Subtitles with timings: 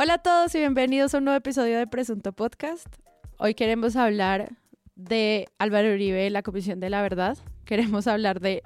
[0.00, 2.86] Hola a todos y bienvenidos a un nuevo episodio de Presunto Podcast.
[3.36, 4.52] Hoy queremos hablar
[4.94, 7.36] de Álvaro Uribe, la Comisión de la Verdad.
[7.64, 8.62] Queremos hablar de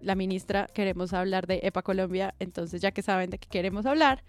[0.00, 2.34] la ministra, queremos hablar de EPA Colombia.
[2.40, 4.24] Entonces, ya que saben de qué queremos hablar,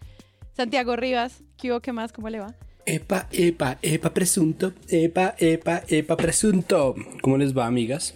[0.51, 1.79] Santiago Rivas, ¿qué hubo?
[1.79, 2.13] ¿Qué más?
[2.13, 2.53] ¿Cómo le va?
[2.85, 4.73] Epa, epa, epa, presunto.
[4.89, 6.93] Epa, epa, epa, presunto.
[7.23, 8.13] ¿Cómo les va, amigas?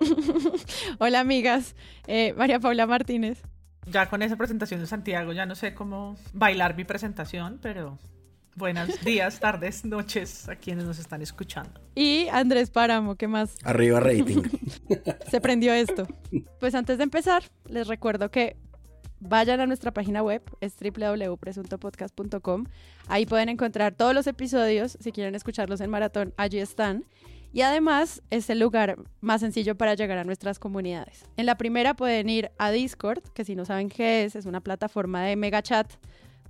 [0.98, 1.76] Hola, amigas.
[2.06, 3.42] Eh, María Paula Martínez
[3.86, 7.98] ya con esa presentación de Santiago ya no sé cómo bailar mi presentación, pero
[8.56, 11.80] buenos días, tardes, noches a quienes nos están escuchando.
[11.94, 13.54] Y Andrés Páramo, ¿qué más?
[13.64, 14.42] Arriba rating.
[15.30, 16.06] Se prendió esto.
[16.58, 18.56] Pues antes de empezar, les recuerdo que
[19.20, 22.66] vayan a nuestra página web, es www.presuntopodcast.com.
[23.08, 27.04] Ahí pueden encontrar todos los episodios, si quieren escucharlos en maratón, allí están.
[27.56, 31.24] Y además es el lugar más sencillo para llegar a nuestras comunidades.
[31.38, 34.60] En la primera pueden ir a Discord, que si no saben qué es, es una
[34.60, 35.90] plataforma de mega chat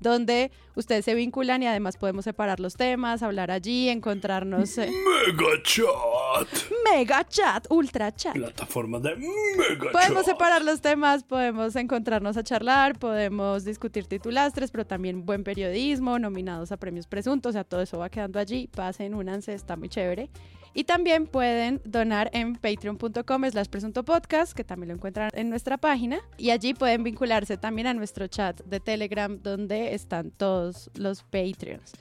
[0.01, 4.79] donde ustedes se vinculan y además podemos separar los temas, hablar allí, encontrarnos.
[4.79, 6.49] Eh, mega chat.
[6.93, 8.35] Mega chat, ultra chat.
[8.35, 14.85] Plataforma de mega Podemos separar los temas, podemos encontrarnos a charlar, podemos discutir titulastres, pero
[14.85, 18.67] también buen periodismo, nominados a premios presuntos, o sea, todo eso va quedando allí.
[18.67, 20.31] Pasen, únanse, está muy chévere.
[20.77, 25.79] Y también pueden donar en patreon.com slash presunto podcast, que también lo encuentran en nuestra
[25.79, 26.21] página.
[26.37, 31.93] Y allí pueden vincularse también a nuestro chat de Telegram, donde están todos los Patreons.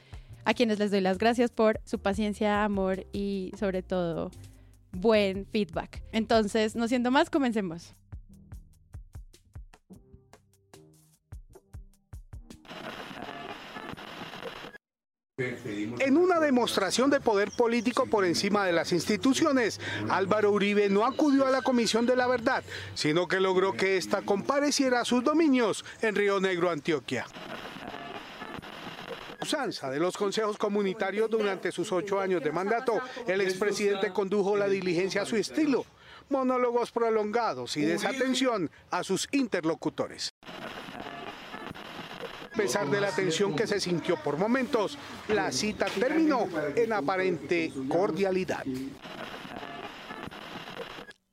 [0.44, 4.30] A quienes les doy las gracias por su paciencia, amor y sobre todo
[4.92, 6.04] buen feedback.
[6.12, 7.96] Entonces, no siendo más, comencemos.
[15.38, 21.46] En una demostración de poder político por encima de las instituciones, Álvaro Uribe no acudió
[21.46, 25.84] a la Comisión de la Verdad, sino que logró que ésta compareciera a sus dominios
[26.02, 27.26] en Río Negro, Antioquia
[29.42, 34.68] usanza de los consejos comunitarios durante sus ocho años de mandato, el expresidente condujo la
[34.68, 35.86] diligencia a su estilo,
[36.30, 40.34] monólogos prolongados y desatención a sus interlocutores.
[42.56, 47.70] A pesar de la tensión que se sintió por momentos, la cita terminó en aparente
[47.90, 48.64] cordialidad.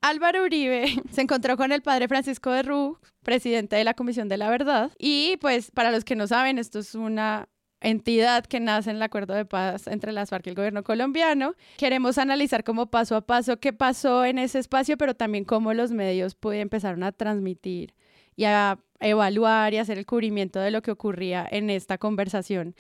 [0.00, 4.37] Álvaro Uribe se encontró con el padre Francisco de Rú, presidente de la Comisión de
[4.37, 4.91] la Verdad.
[4.99, 7.49] Y pues para los que no saben, esto es una
[7.81, 11.55] entidad que nace en el acuerdo de paz entre las FARC y el gobierno colombiano.
[11.77, 15.93] Queremos analizar como paso a paso qué pasó en ese espacio, pero también cómo los
[15.93, 17.94] medios empezaron a transmitir
[18.37, 22.75] y a evaluar y hacer el cubrimiento de lo que ocurría en esta conversación.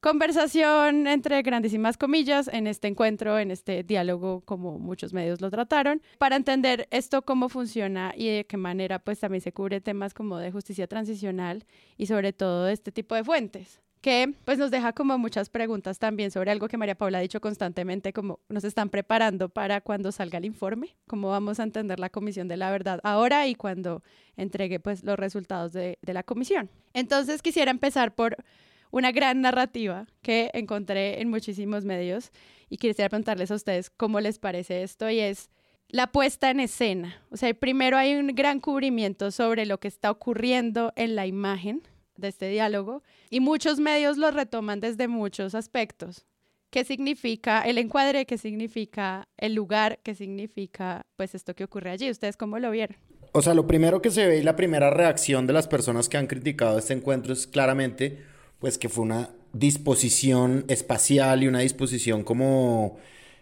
[0.00, 6.00] Conversación entre grandísimas comillas en este encuentro, en este diálogo, como muchos medios lo trataron,
[6.16, 10.38] para entender esto cómo funciona y de qué manera pues también se cubre temas como
[10.38, 11.66] de justicia transicional
[11.98, 16.30] y sobre todo este tipo de fuentes que pues nos deja como muchas preguntas también
[16.30, 20.38] sobre algo que María Paula ha dicho constantemente, como nos están preparando para cuando salga
[20.38, 24.02] el informe, cómo vamos a entender la Comisión de la Verdad ahora y cuando
[24.36, 26.70] entregue pues los resultados de, de la comisión.
[26.94, 28.36] Entonces quisiera empezar por
[28.90, 32.30] una gran narrativa que encontré en muchísimos medios
[32.68, 35.50] y quisiera preguntarles a ustedes cómo les parece esto y es
[35.88, 37.22] la puesta en escena.
[37.30, 41.82] O sea, primero hay un gran cubrimiento sobre lo que está ocurriendo en la imagen
[42.20, 46.26] de este diálogo y muchos medios lo retoman desde muchos aspectos.
[46.70, 48.26] ¿Qué significa el encuadre?
[48.26, 49.98] ¿Qué significa el lugar?
[50.04, 52.08] ¿Qué significa pues esto que ocurre allí?
[52.08, 52.96] ¿Ustedes cómo lo vieron?
[53.32, 56.16] O sea, lo primero que se ve y la primera reacción de las personas que
[56.16, 58.18] han criticado este encuentro es claramente
[58.60, 62.98] pues que fue una disposición espacial y una disposición como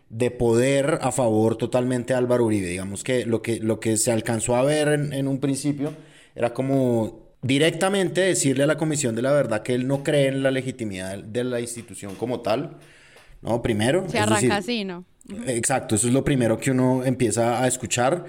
[0.09, 2.69] de poder a favor totalmente de Álvaro Uribe.
[2.69, 5.93] Digamos que lo que, lo que se alcanzó a ver en, en un principio
[6.35, 10.43] era como directamente decirle a la Comisión de la Verdad que él no cree en
[10.43, 12.77] la legitimidad de la institución como tal.
[13.43, 14.09] No, primero.
[14.09, 15.05] Se arranca así, ¿no?
[15.47, 18.25] Exacto, eso es lo primero que uno empieza a escuchar.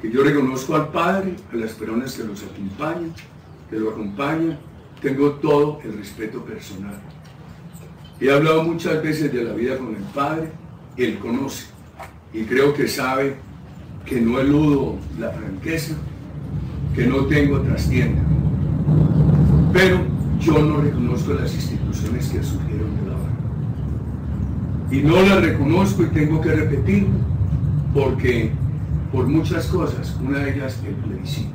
[0.00, 3.12] Que yo reconozco al Padre, a las personas que los acompañan,
[3.68, 4.58] que lo acompañan,
[5.02, 7.00] tengo todo el respeto personal.
[8.20, 10.50] He hablado muchas veces de la vida con el Padre,
[10.96, 11.66] Él conoce
[12.32, 13.36] y creo que sabe
[14.04, 15.94] que no eludo la franqueza,
[16.94, 18.22] que no tengo trastienda.
[19.72, 20.00] Pero
[20.40, 24.90] yo no reconozco las instituciones que surgieron de la barra.
[24.90, 27.08] Y no las reconozco y tengo que repetirlo
[27.94, 28.50] porque
[29.12, 31.54] por muchas cosas, una de ellas el plebiscito.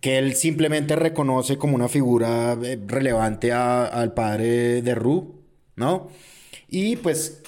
[0.00, 5.42] Que él simplemente reconoce como una figura eh, relevante al padre de Ru,
[5.76, 6.08] ¿no?
[6.68, 7.42] Y pues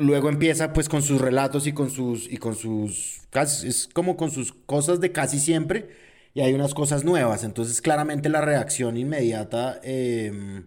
[0.00, 3.20] luego empieza pues con sus relatos y con sus y con sus
[3.64, 5.88] es como con sus cosas de casi siempre
[6.34, 7.44] y hay unas cosas nuevas.
[7.44, 10.64] Entonces, claramente la reacción inmediata, em,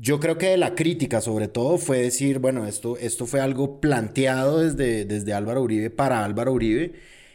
[0.00, 3.80] yo creo que de la crítica sobre todo fue decir, bueno, esto, esto fue algo
[3.80, 6.94] planteado desde, desde Álvaro Uribe para Álvaro Uribe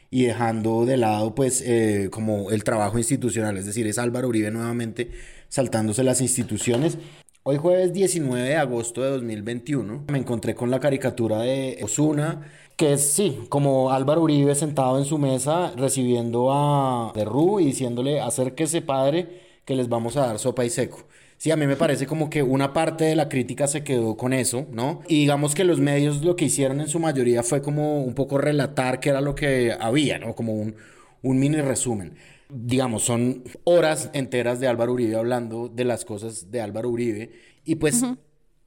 [0.09, 4.51] y dejando de lado pues eh, como el trabajo institucional, es decir, es Álvaro Uribe
[4.51, 5.11] nuevamente
[5.49, 6.97] saltándose las instituciones.
[7.43, 12.47] Hoy jueves 19 de agosto de 2021 me encontré con la caricatura de Osuna
[12.77, 18.21] que es, sí, como Álvaro Uribe sentado en su mesa recibiendo a Derru y diciéndole,
[18.21, 21.07] acérquese padre, que les vamos a dar sopa y seco.
[21.37, 24.33] Sí, a mí me parece como que una parte de la crítica se quedó con
[24.33, 25.01] eso, ¿no?
[25.07, 28.37] Y digamos que los medios lo que hicieron en su mayoría fue como un poco
[28.37, 30.35] relatar qué era lo que había, ¿no?
[30.35, 30.75] Como un,
[31.23, 32.13] un mini resumen.
[32.53, 37.31] Digamos, son horas enteras de Álvaro Uribe hablando de las cosas de Álvaro Uribe.
[37.63, 38.03] Y pues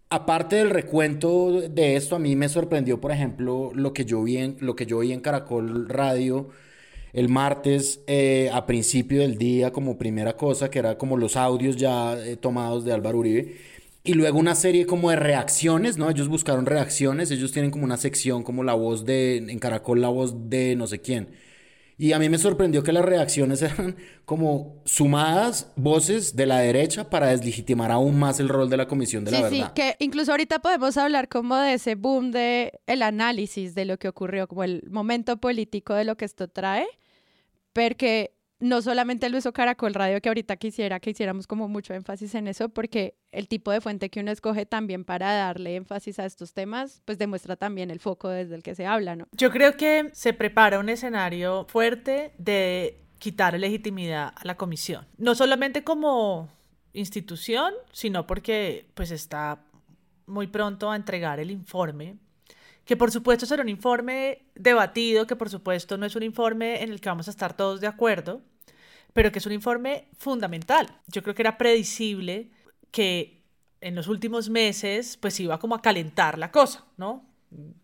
[0.09, 4.39] aparte del recuento de esto, a mí me sorprendió, por ejemplo, lo que yo vi
[4.39, 6.51] en, lo que yo vi en Caracol Radio
[7.15, 11.77] el martes eh, a principio del día como primera cosa, que era como los audios
[11.77, 13.57] ya eh, tomados de Álvaro Uribe.
[14.03, 16.11] Y luego una serie como de reacciones, ¿no?
[16.11, 20.09] Ellos buscaron reacciones, ellos tienen como una sección como la voz de, en Caracol, la
[20.09, 21.29] voz de no sé quién.
[21.97, 27.09] Y a mí me sorprendió que las reacciones eran como sumadas voces de la derecha
[27.09, 29.67] para deslegitimar aún más el rol de la Comisión de la Verdad.
[29.69, 33.99] Sí, que incluso ahorita podemos hablar como de ese boom de el análisis de lo
[33.99, 36.87] que ocurrió, como el momento político de lo que esto trae,
[37.73, 38.35] porque
[38.65, 42.49] no solamente lo hizo Caracol Radio, que ahorita quisiera que hiciéramos como mucho énfasis en
[42.49, 46.55] eso, porque el tipo de fuente que uno escoge también para darle énfasis a estos
[46.55, 49.27] temas, pues demuestra también el foco desde el que se habla, ¿no?
[49.33, 55.07] Yo creo que se prepara un escenario fuerte de quitar legitimidad a la comisión.
[55.19, 56.49] No solamente como
[56.95, 59.63] institución, sino porque pues está
[60.25, 62.17] muy pronto a entregar el informe
[62.87, 66.91] que por supuesto será un informe debatido, que por supuesto no es un informe en
[66.91, 68.43] el que vamos a estar todos de acuerdo,
[69.15, 71.01] pero que es un informe fundamental.
[71.07, 72.51] Yo creo que era predecible
[72.91, 73.43] que
[73.81, 77.25] en los últimos meses pues iba como a calentar la cosa, ¿no?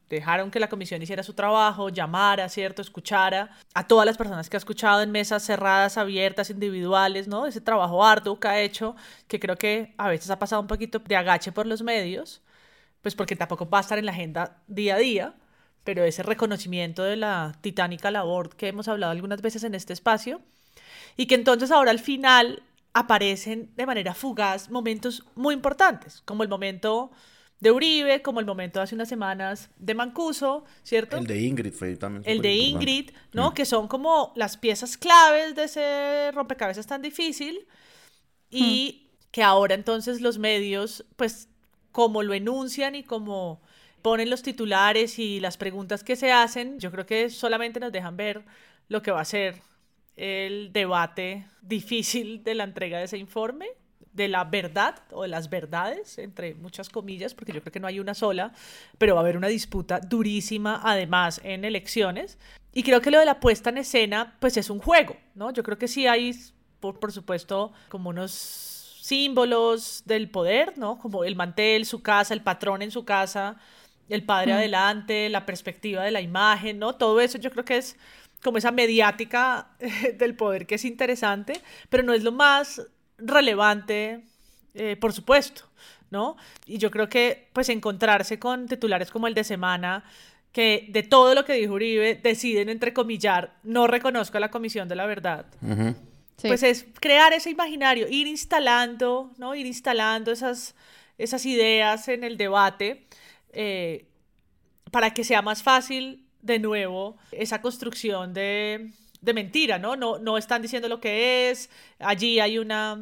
[0.08, 2.82] Dejaron que la comisión hiciera su trabajo, llamara, ¿cierto?
[2.82, 7.46] Escuchara a todas las personas que ha escuchado en mesas cerradas, abiertas, individuales, ¿no?
[7.46, 8.96] Ese trabajo arduo que ha hecho,
[9.28, 12.42] que creo que a veces ha pasado un poquito de agache por los medios,
[13.02, 15.34] pues porque tampoco va a estar en la agenda día a día,
[15.84, 20.40] pero ese reconocimiento de la titánica labor que hemos hablado algunas veces en este espacio,
[21.16, 22.62] y que entonces ahora al final
[22.92, 27.10] aparecen de manera fugaz momentos muy importantes, como el momento
[27.60, 31.18] de Uribe, como el momento hace unas semanas de Mancuso, ¿cierto?
[31.18, 32.22] El de Ingrid fue también.
[32.26, 33.50] El de Ingrid, ¿no?
[33.50, 33.54] Mm.
[33.54, 37.66] Que son como las piezas claves de ese rompecabezas tan difícil
[38.50, 39.30] y mm.
[39.30, 41.48] que ahora entonces los medios, pues,
[41.92, 43.60] como lo enuncian y como
[44.00, 48.16] ponen los titulares y las preguntas que se hacen, yo creo que solamente nos dejan
[48.16, 48.42] ver
[48.88, 49.60] lo que va a ser
[50.20, 53.68] el debate difícil de la entrega de ese informe,
[54.12, 57.86] de la verdad o de las verdades, entre muchas comillas, porque yo creo que no
[57.86, 58.52] hay una sola,
[58.98, 62.38] pero va a haber una disputa durísima además en elecciones.
[62.74, 65.52] Y creo que lo de la puesta en escena, pues es un juego, ¿no?
[65.54, 66.34] Yo creo que sí hay,
[66.80, 70.98] por, por supuesto, como unos símbolos del poder, ¿no?
[70.98, 73.56] Como el mantel, su casa, el patrón en su casa,
[74.10, 76.94] el padre adelante, la perspectiva de la imagen, ¿no?
[76.94, 77.96] Todo eso yo creo que es
[78.42, 79.68] como esa mediática
[80.18, 82.82] del poder que es interesante, pero no es lo más
[83.18, 84.24] relevante,
[84.74, 85.64] eh, por supuesto,
[86.10, 86.36] ¿no?
[86.66, 90.04] Y yo creo que pues encontrarse con titulares como el de semana,
[90.52, 94.96] que de todo lo que dijo Uribe deciden entrecomillar, no reconozco a la Comisión de
[94.96, 95.46] la Verdad.
[96.42, 99.54] Pues es crear ese imaginario, ir instalando, ¿no?
[99.54, 100.74] Ir instalando esas,
[101.18, 103.06] esas ideas en el debate
[103.52, 104.06] eh,
[104.90, 108.92] para que sea más fácil de nuevo esa construcción de,
[109.22, 109.96] mentira, ¿no?
[109.96, 110.18] ¿no?
[110.18, 113.00] No están diciendo lo que es, allí hay una,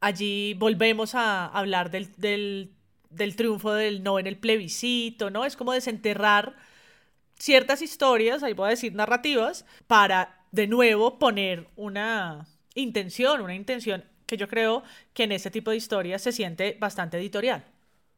[0.00, 5.44] allí volvemos a hablar del, del, triunfo del no en el plebiscito, ¿no?
[5.44, 6.56] Es como desenterrar
[7.38, 14.04] ciertas historias, ahí voy a decir narrativas, para de nuevo poner una intención, una intención
[14.26, 14.82] que yo creo
[15.12, 17.64] que en este tipo de historias se siente bastante editorial.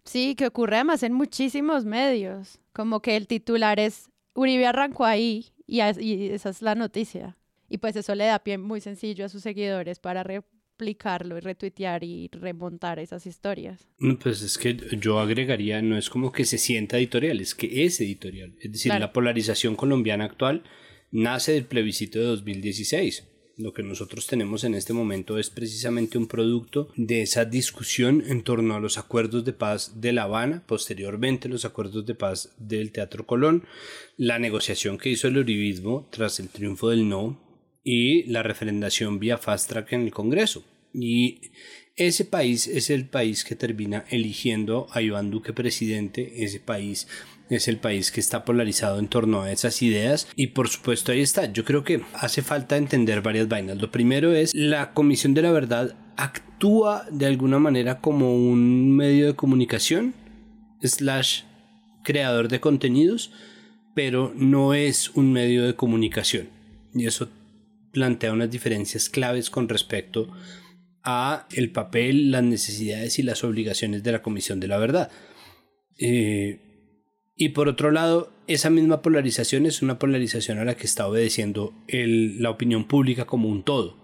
[0.05, 5.47] Sí, que ocurre además en muchísimos medios, como que el titular es Uribe arrancó ahí
[5.67, 7.37] y, esa es la noticia.
[7.69, 12.05] Y pues eso le da pie muy sencillo a sus seguidores para replicarlo y retuitear
[12.05, 13.89] y remontar esas historias.
[14.23, 18.01] Pues es que yo agregaría, no es como que se sienta editorial, es que es
[18.01, 18.55] editorial.
[18.61, 20.63] Es decir, la polarización colombiana actual
[21.11, 23.27] nace del plebiscito de 2016
[23.57, 28.43] lo que nosotros tenemos en este momento es precisamente un producto de esa discusión en
[28.43, 32.93] torno a los acuerdos de paz de La Habana, posteriormente los acuerdos de paz del
[32.93, 33.65] Teatro Colón,
[34.19, 37.41] la negociación que hizo el uribismo tras el triunfo del no
[37.83, 40.63] y la referendación vía fast track en el Congreso.
[40.93, 41.41] Y
[41.97, 47.09] ese país es el país que termina eligiendo a Iván Duque presidente, ese país
[47.49, 51.21] es el país que está polarizado en torno a esas ideas y por supuesto ahí
[51.21, 51.53] está.
[51.53, 53.79] Yo creo que hace falta entender varias vainas.
[53.81, 59.27] Lo primero es la Comisión de la Verdad actúa de alguna manera como un medio
[59.27, 60.15] de comunicación
[60.83, 61.43] slash
[62.03, 63.33] creador de contenidos,
[63.95, 66.49] pero no es un medio de comunicación.
[66.95, 67.29] Y eso
[67.93, 70.29] plantea unas diferencias claves con respecto
[71.03, 75.11] a el papel, las necesidades y las obligaciones de la Comisión de la Verdad.
[75.99, 76.66] Eh,
[77.37, 81.75] y por otro lado, esa misma polarización es una polarización a la que está obedeciendo
[81.89, 84.03] la opinión pública como un todo.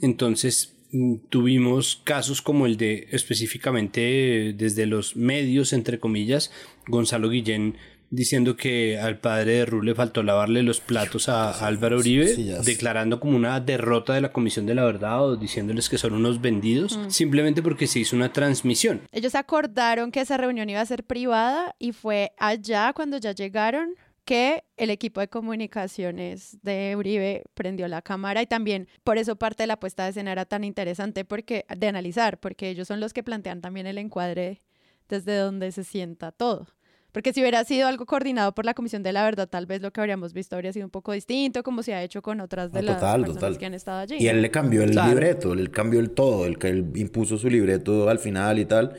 [0.00, 6.50] Entonces, mm, tuvimos casos como el de específicamente desde los medios, entre comillas,
[6.86, 7.76] Gonzalo Guillén
[8.12, 13.18] diciendo que al padre de Ru le faltó lavarle los platos a Álvaro Uribe, declarando
[13.18, 16.98] como una derrota de la Comisión de la Verdad o diciéndoles que son unos vendidos,
[16.98, 17.10] mm.
[17.10, 19.00] simplemente porque se hizo una transmisión.
[19.12, 23.94] Ellos acordaron que esa reunión iba a ser privada y fue allá cuando ya llegaron
[24.26, 29.62] que el equipo de comunicaciones de Uribe prendió la cámara y también por eso parte
[29.62, 33.14] de la puesta de escena era tan interesante porque de analizar, porque ellos son los
[33.14, 34.60] que plantean también el encuadre
[35.08, 36.68] desde donde se sienta todo.
[37.12, 39.92] Porque si hubiera sido algo coordinado por la Comisión de la Verdad, tal vez lo
[39.92, 42.82] que habríamos visto habría sido un poco distinto, como se ha hecho con otras de
[42.82, 44.16] las personas que han estado allí.
[44.18, 47.50] Y él le cambió el libreto, él cambió el todo, el que él impuso su
[47.50, 48.94] libreto al final y tal.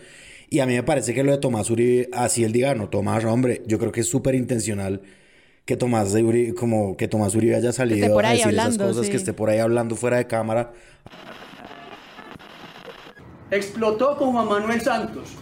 [0.51, 3.25] Y a mí me parece que lo de Tomás Uribe, así él diga, no, Tomás,
[3.25, 5.01] hombre, yo creo que es súper intencional
[5.65, 9.33] que Tomás, Uribe, como que Tomás Uribe haya salido a decir esas cosas, que esté
[9.33, 10.71] por ahí hablando fuera de cámara.
[13.49, 15.37] Explotó como a Manuel Santos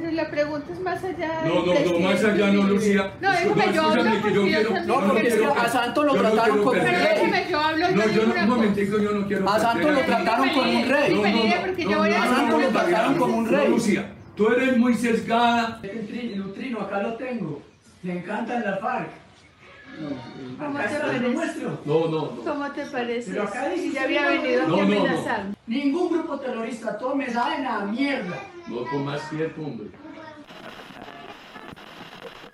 [0.00, 1.42] pero la pregunta es más allá.
[1.44, 3.12] No, no, no, más allá no, Lucía.
[3.20, 4.70] No, déjeme yo hablo porque yo quiero.
[4.86, 7.14] No, porque es que a Santos lo trataron como un rey.
[7.14, 7.90] Déjeme yo hablo.
[7.90, 9.48] No, yo no, un momentico, yo no quiero.
[9.48, 11.14] A Santos lo trataron como un rey.
[11.14, 13.68] No, no, A Santos lo trataron como un rey.
[13.68, 15.80] Lucía, tú eres muy sesgada.
[16.36, 17.62] Lutrino, acá lo tengo.
[18.02, 19.08] Le encanta la FARC.
[20.58, 21.62] ¿Cómo te parece?
[21.84, 23.30] No, no, ¿Cómo te parece?
[23.30, 25.46] Pero acá dice ya había venido aquí a amenazar.
[25.66, 28.36] Ningún grupo terrorista tome la mierda.
[28.68, 29.88] No con más tiempo, hombre.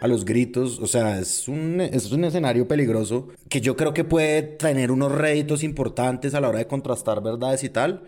[0.00, 4.02] A los gritos, o sea, es un, es un escenario peligroso que yo creo que
[4.02, 8.04] puede tener unos réditos importantes a la hora de contrastar verdades y tal,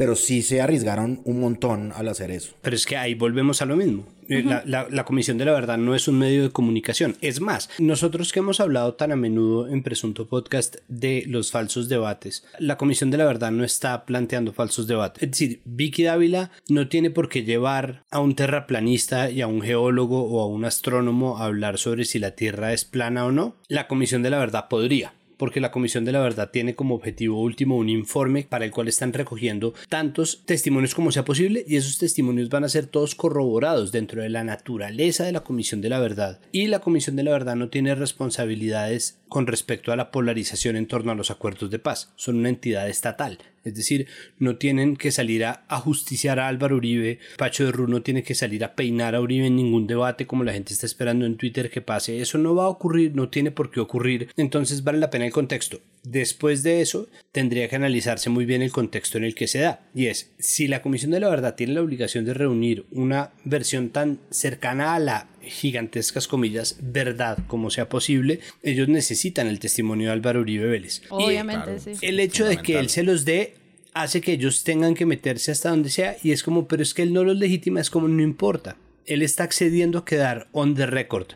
[0.00, 2.54] pero sí se arriesgaron un montón al hacer eso.
[2.62, 4.06] Pero es que ahí volvemos a lo mismo.
[4.30, 7.16] Eh, la, Comisión de la Verdad no es un medio de comunicación.
[7.20, 11.90] Es más, nosotros que hemos hablado tan a menudo en Presunto Podcast de los falsos
[11.90, 15.22] debates, la Comisión de la Verdad no está planteando falsos debates.
[15.22, 19.60] Es decir, Vicky Dávila no tiene por qué llevar a un terraplanista y a un
[19.60, 23.56] geólogo o a un astrónomo a hablar sobre si la Tierra es plana o no.
[23.68, 27.40] La Comisión de la Verdad podría porque la Comisión de la Verdad tiene como objetivo
[27.40, 31.96] último un informe para el cual están recogiendo tantos testimonios como sea posible y esos
[31.96, 35.98] testimonios van a ser todos corroborados dentro de la naturaleza de la Comisión de la
[35.98, 36.40] Verdad.
[36.52, 40.86] Y la Comisión de la Verdad no tiene responsabilidades con respecto a la polarización en
[40.86, 42.12] torno a los acuerdos de paz.
[42.16, 43.38] Son una entidad estatal.
[43.64, 44.06] Es decir,
[44.38, 48.34] no tienen que salir a, justiciar a Álvaro Uribe, Pacho de Ru no tiene que
[48.34, 51.70] salir a peinar a Uribe en ningún debate como la gente está esperando en Twitter
[51.70, 52.20] que pase.
[52.20, 54.30] Eso no va a ocurrir, no tiene por qué ocurrir.
[54.36, 55.80] Entonces vale la pena el contexto.
[56.02, 59.80] Después de eso, tendría que analizarse muy bien el contexto en el que se da.
[59.94, 63.90] Y es, si la Comisión de la Verdad tiene la obligación de reunir una versión
[63.90, 70.12] tan cercana a la gigantescas comillas, verdad como sea posible, ellos necesitan el testimonio de
[70.12, 71.02] Álvaro Uribe Vélez.
[71.10, 71.92] Obviamente, sí.
[72.02, 73.54] El hecho de que él se los dé
[73.94, 77.02] hace que ellos tengan que meterse hasta donde sea y es como, pero es que
[77.02, 78.76] él no los legitima, es como no importa.
[79.06, 81.28] Él está accediendo a quedar on the record.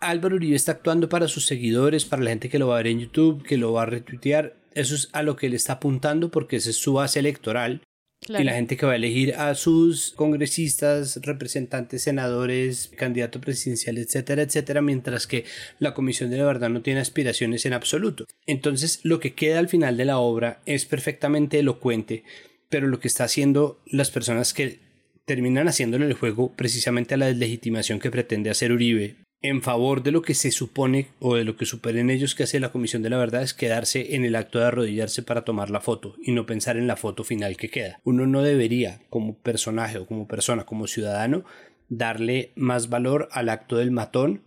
[0.00, 2.88] Álvaro Uribe está actuando para sus seguidores, para la gente que lo va a ver
[2.88, 4.56] en YouTube, que lo va a retuitear.
[4.74, 7.82] Eso es a lo que él está apuntando porque esa es su base electoral.
[8.28, 14.42] Y la gente que va a elegir a sus congresistas, representantes, senadores, candidato presidencial, etcétera,
[14.42, 15.44] etcétera, mientras que
[15.78, 18.26] la Comisión de la Verdad no tiene aspiraciones en absoluto.
[18.46, 22.24] Entonces, lo que queda al final de la obra es perfectamente elocuente,
[22.68, 24.80] pero lo que está haciendo las personas que
[25.24, 30.12] terminan haciéndole el juego precisamente a la deslegitimación que pretende hacer Uribe en favor de
[30.12, 33.10] lo que se supone o de lo que superen ellos que hace la Comisión de
[33.10, 36.46] la Verdad es quedarse en el acto de arrodillarse para tomar la foto y no
[36.46, 38.00] pensar en la foto final que queda.
[38.04, 41.44] Uno no debería, como personaje o como persona, como ciudadano,
[41.88, 44.42] darle más valor al acto del matón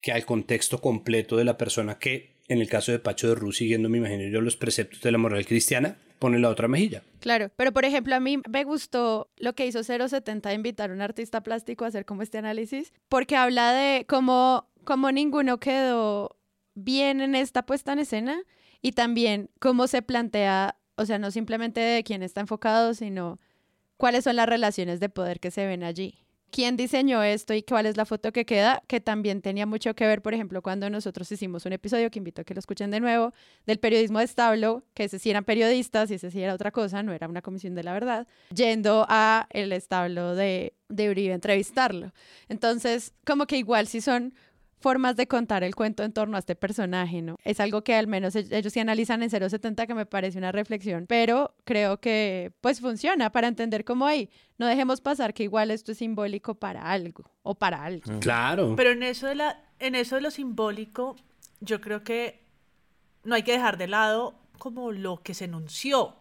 [0.00, 3.52] que al contexto completo de la persona que, en el caso de Pacho de Rú,
[3.52, 7.02] siguiendo, me imagino yo, los preceptos de la moral cristiana, pone la otra mejilla.
[7.20, 10.92] Claro, pero por ejemplo, a mí me gustó lo que hizo 070 de invitar a
[10.92, 16.36] un artista plástico a hacer como este análisis, porque habla de cómo, cómo ninguno quedó
[16.74, 18.42] bien en esta puesta en escena
[18.80, 23.38] y también cómo se plantea, o sea, no simplemente de quién está enfocado, sino
[23.96, 26.24] cuáles son las relaciones de poder que se ven allí.
[26.50, 28.82] ¿Quién diseñó esto y cuál es la foto que queda?
[28.86, 32.40] Que también tenía mucho que ver, por ejemplo, cuando nosotros hicimos un episodio, que invito
[32.40, 33.34] a que lo escuchen de nuevo,
[33.66, 37.02] del periodismo de establo, que ese sí eran periodistas y ese sí era otra cosa,
[37.02, 41.34] no era una comisión de la verdad, yendo a el establo de, de Uribe a
[41.34, 42.12] entrevistarlo.
[42.48, 44.34] Entonces, como que igual si son
[44.80, 47.36] formas de contar el cuento en torno a este personaje, ¿no?
[47.44, 50.52] Es algo que al menos e-, ellos sí analizan en 070 que me parece una
[50.52, 54.30] reflexión, pero creo que pues funciona para entender cómo hay.
[54.58, 58.12] No dejemos pasar que igual esto es simbólico para algo o para algo.
[58.12, 58.18] Mm.
[58.20, 58.74] Claro.
[58.76, 61.16] Pero en eso de la en eso de lo simbólico,
[61.60, 62.42] yo creo que
[63.24, 66.16] no hay que dejar de lado como lo que se enunció.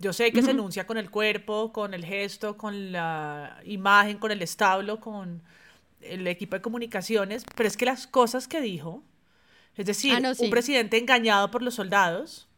[0.00, 4.30] Yo sé que se enuncia con el cuerpo, con el gesto, con la imagen, con
[4.30, 5.42] el establo, con
[6.02, 9.02] el equipo de comunicaciones, pero es que las cosas que dijo,
[9.76, 10.44] es decir, Ah, no, sí.
[10.44, 12.48] un presidente engañado por los soldados,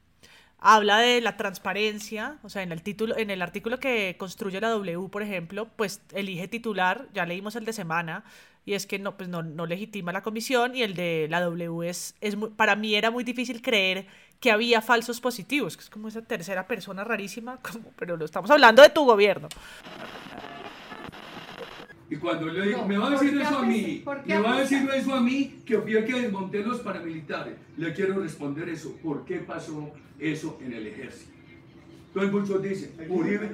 [0.59, 4.69] habla de la transparencia, o sea, en el título, en el artículo que construye la
[4.69, 8.25] W, por ejemplo, pues elige titular, ya leímos el de semana,
[8.67, 11.89] y es que no, pues no, no legitima la comisión, y el de la W
[11.89, 14.07] es, es muy- para mí era muy difícil creer
[14.39, 18.51] que había falsos positivos, que es como esa tercera persona rarísima, como, pero lo estamos
[18.51, 19.49] hablando de tu gobierno.
[22.11, 24.57] Y cuando le digo, No, me va a ¿por decir eso a mí, me va
[24.57, 27.55] a decir eso a mí, que fui el que desmonté los paramilitares.
[27.77, 28.97] Le quiero responder eso.
[29.01, 31.31] ¿Por qué pasó eso en el ejército?
[32.09, 33.51] Entonces muchos dicen, Uribe,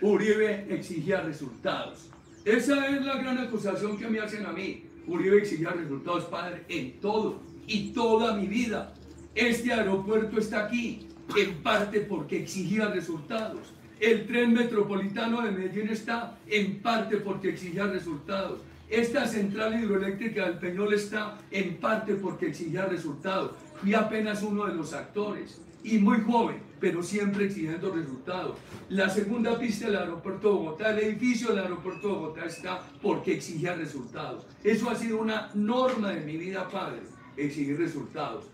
[0.00, 2.08] Uribe exigía resultados.
[2.44, 4.84] Esa es la gran acusación que me hacen a mí.
[5.08, 8.94] Uribe exigía resultados, padre, en todo y toda mi vida.
[9.34, 13.72] Este aeropuerto está aquí, en parte porque exigía resultados.
[13.98, 18.60] El tren metropolitano de Medellín está en parte porque exigía resultados.
[18.90, 23.52] Esta central hidroeléctrica del Peñol está en parte porque exigía resultados.
[23.80, 28.58] Fui apenas uno de los actores y muy joven, pero siempre exigiendo resultados.
[28.90, 33.32] La segunda pista del aeropuerto de Bogotá, el edificio del aeropuerto de Bogotá está porque
[33.32, 34.46] exigía resultados.
[34.62, 37.00] Eso ha sido una norma de mi vida, padre,
[37.36, 38.44] exigir resultados,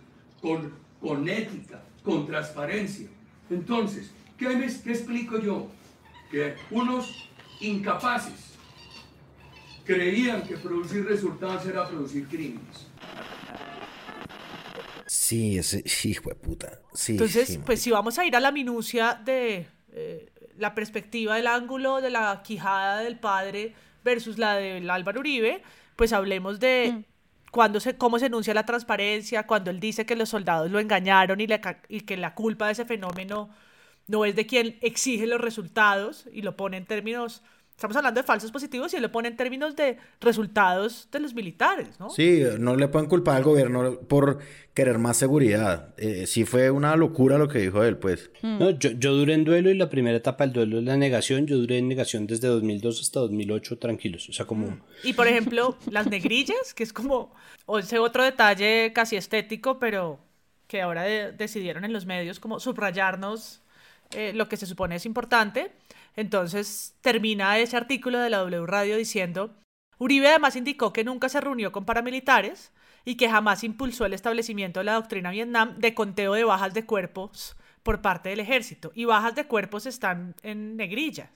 [0.41, 3.09] con, con ética, con transparencia.
[3.51, 5.69] Entonces, ¿qué, me- qué explico yo?
[6.31, 7.29] Que unos
[7.61, 8.55] incapaces
[9.85, 12.87] creían que producir resultados era producir crímenes.
[15.07, 16.81] Sí, ese hijo de puta.
[16.95, 21.37] Sí, Entonces, sí, pues si vamos a ir a la minucia de eh, la perspectiva
[21.37, 25.63] del ángulo de la quijada del padre versus la del Álvaro Uribe,
[25.97, 27.05] pues hablemos de
[27.51, 31.41] cuando se, cómo se enuncia la transparencia, cuando él dice que los soldados lo engañaron
[31.41, 33.51] y, le ca- y que la culpa de ese fenómeno
[34.09, 38.27] no es de quien exige los resultados y lo pone en términos, estamos hablando de
[38.27, 42.11] falsos positivos y él lo pone en términos de resultados de los militares, ¿no?
[42.11, 44.39] Sí, no le pueden culpar al gobierno por
[44.75, 45.95] querer más seguridad.
[45.99, 48.31] Eh, sí fue una locura lo que dijo él, pues.
[48.43, 51.47] No, yo, yo duré en duelo y la primera etapa del duelo es la negación.
[51.47, 54.29] Yo duré en negación desde 2002 hasta 2008 tranquilos.
[54.29, 54.79] O sea, como...
[55.03, 57.35] Y por ejemplo, las negrillas, que es como
[57.67, 60.19] o ese otro detalle casi estético, pero
[60.69, 63.62] que ahora de- decidieron en los medios como subrayarnos
[64.15, 65.73] eh, lo que se supone es importante.
[66.17, 69.55] Entonces termina ese artículo de la W Radio diciendo,
[69.99, 72.73] Uribe además indicó que nunca se reunió con paramilitares
[73.05, 76.85] y que jamás impulsó el establecimiento de la doctrina Vietnam de conteo de bajas de
[76.85, 78.93] cuerpos por parte del ejército.
[78.95, 81.31] Y bajas de cuerpos están en negrilla.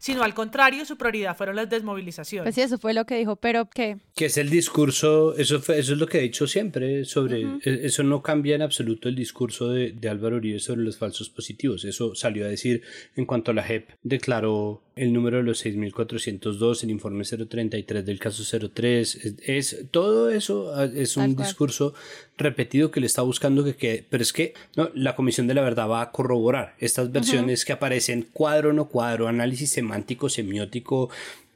[0.00, 2.44] Sino al contrario, su prioridad fueron las desmovilizaciones.
[2.44, 5.78] Pues sí, eso fue lo que dijo, pero que Que es el discurso, eso, fue-
[5.78, 9.16] eso es lo que he dicho siempre sobre, e- eso no cambia en absoluto el
[9.16, 11.84] discurso de, de Álvaro Uribe sobre los falsos positivos.
[11.84, 12.82] Eso salió a decir
[13.16, 18.18] en cuanto a la JEP, declaró el número de los 6.402, el informe 033 del
[18.18, 21.94] caso 03, es, es- todo eso ah, es un discurso
[22.36, 25.62] repetido que le está buscando que quede, pero es que no, la Comisión de la
[25.62, 29.87] Verdad va a corroborar estas versiones que aparecen cuadro no cuadro, análisis semántico,
[30.28, 31.10] semiótico,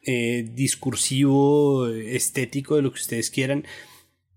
[0.04, 3.64] eh, discursivo, estético, de lo que ustedes quieran.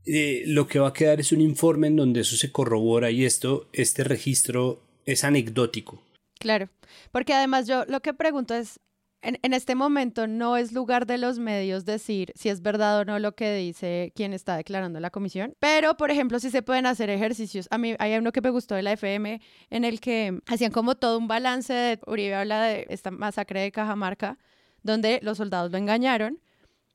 [0.05, 3.25] Eh, lo que va a quedar es un informe en donde eso se corrobora y
[3.25, 6.01] esto, este registro es anecdótico.
[6.37, 6.69] Claro,
[7.11, 8.79] porque además yo lo que pregunto es,
[9.25, 13.17] en, este momento no es lugar de los medios decir si es verdad o no
[13.19, 17.09] lo que dice quien está declarando la comisión, pero por ejemplo si se pueden hacer
[17.09, 17.67] ejercicios.
[17.71, 20.95] A mí hay uno que me gustó de la FM en el que hacían como
[20.95, 24.37] todo un balance de, Uribe habla de esta masacre de Cajamarca,
[24.83, 26.39] donde los soldados lo engañaron,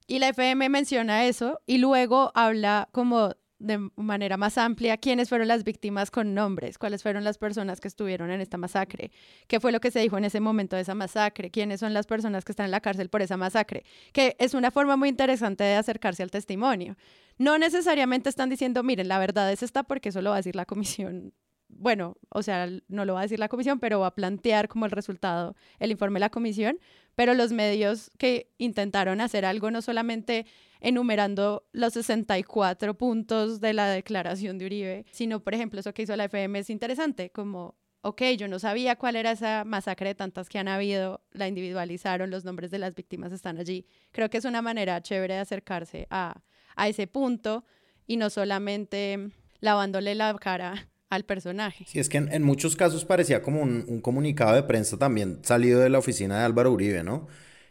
[0.07, 5.47] y la FM menciona eso y luego habla como de manera más amplia quiénes fueron
[5.47, 9.13] las víctimas con nombres, cuáles fueron las personas que estuvieron en esta masacre,
[9.47, 12.07] qué fue lo que se dijo en ese momento de esa masacre, quiénes son las
[12.07, 15.63] personas que están en la cárcel por esa masacre, que es una forma muy interesante
[15.63, 16.97] de acercarse al testimonio.
[17.37, 20.57] No necesariamente están diciendo, miren, la verdad es esta porque eso lo va a decir
[20.57, 21.35] la comisión.
[21.69, 24.87] Bueno, o sea, no lo va a decir la comisión, pero va a plantear como
[24.87, 26.79] el resultado el informe de la comisión,
[27.15, 30.47] pero los medios que intentaron hacer algo no solamente
[30.81, 36.17] enumerando los 64 puntos de la declaración de Uribe, sino, por ejemplo, eso que hizo
[36.17, 40.49] la FM es interesante, como, ok, yo no sabía cuál era esa masacre de tantas
[40.49, 43.87] que han habido, la individualizaron, los nombres de las víctimas están allí.
[44.13, 46.43] Creo que es una manera chévere de acercarse a,
[46.77, 47.65] a ese punto
[48.07, 51.85] y no solamente lavándole la cara al personaje.
[51.87, 55.81] Sí, es que en, muchos casos parecía como un, un, comunicado de prensa también salido
[55.81, 57.27] de la oficina de Álvaro Uribe, ¿no?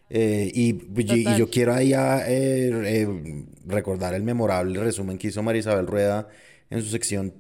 [0.10, 5.44] Eh, y, y, yo quiero ahí a, eh, eh, recordar el memorable resumen que hizo
[5.44, 6.28] María Isabel Rueda
[6.72, 7.34] en su sección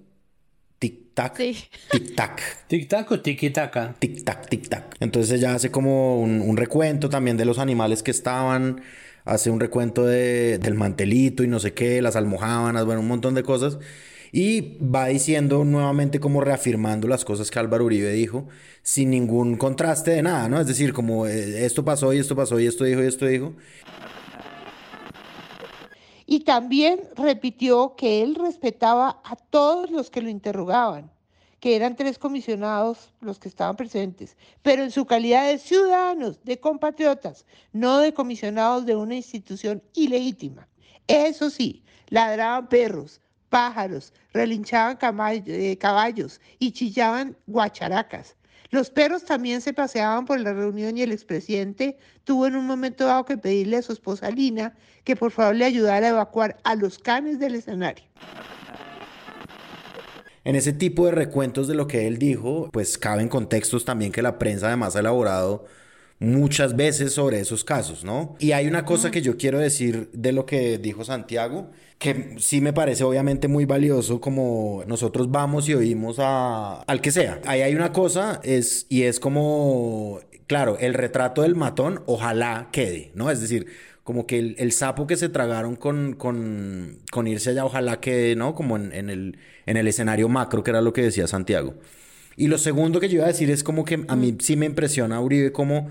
[0.78, 1.38] Tic Tac.
[1.38, 1.58] Sí.
[1.92, 2.42] Tic Tac.
[2.68, 3.96] Tic Tac o Tiki Taca.
[4.00, 4.96] Tic Tac, Tic Tac.
[5.00, 8.82] Entonces ella hace como un, un, recuento también de los animales que estaban,
[9.26, 13.34] hace un recuento de, del mantelito y no sé qué, las almohábanas, bueno, un montón
[13.34, 13.80] de cosas.
[14.32, 18.48] Y va diciendo nuevamente como reafirmando las cosas que Álvaro Uribe dijo,
[18.84, 20.60] sin ningún contraste de nada, ¿no?
[20.60, 23.54] Es decir, como eh, esto pasó y esto pasó y esto dijo y esto dijo.
[26.28, 31.10] Y también repitió que él respetaba a todos los que lo interrogaban,
[31.60, 36.60] que eran tres comisionados los que estaban presentes, pero en su calidad de ciudadanos, de
[36.60, 40.68] compatriotas, no de comisionados de una institución ilegítima.
[41.08, 44.98] Eso sí, ladraban perros, pájaros, relinchaban
[45.46, 48.36] eh, caballos y chillaban guacharacas.
[48.72, 53.06] Los perros también se paseaban por la reunión y el expresidente tuvo en un momento
[53.06, 56.76] dado que pedirle a su esposa Lina que por favor le ayudara a evacuar a
[56.76, 58.06] los canes del escenario.
[60.44, 64.22] En ese tipo de recuentos de lo que él dijo, pues caben contextos también que
[64.22, 65.66] la prensa además ha elaborado
[66.20, 68.36] muchas veces sobre esos casos, ¿no?
[68.40, 72.62] Y hay una cosa que yo quiero decir de lo que dijo Santiago, que sí
[72.62, 77.42] me parece obviamente muy valioso como nosotros vamos y oímos a, al que sea.
[77.46, 83.12] Ahí hay una cosa es, y es como, claro, el retrato del matón ojalá quede,
[83.16, 83.32] ¿no?
[83.32, 83.68] Es decir,
[84.04, 88.56] como que el, sapo que se tragaron con, con, con, irse allá ojalá quede, ¿no?
[88.56, 91.76] Como en, en, el, en el escenario macro, que era lo que decía Santiago.
[92.36, 94.66] Y lo segundo que yo iba a decir es como que a mí sí me
[94.66, 95.90] impresiona Uribe como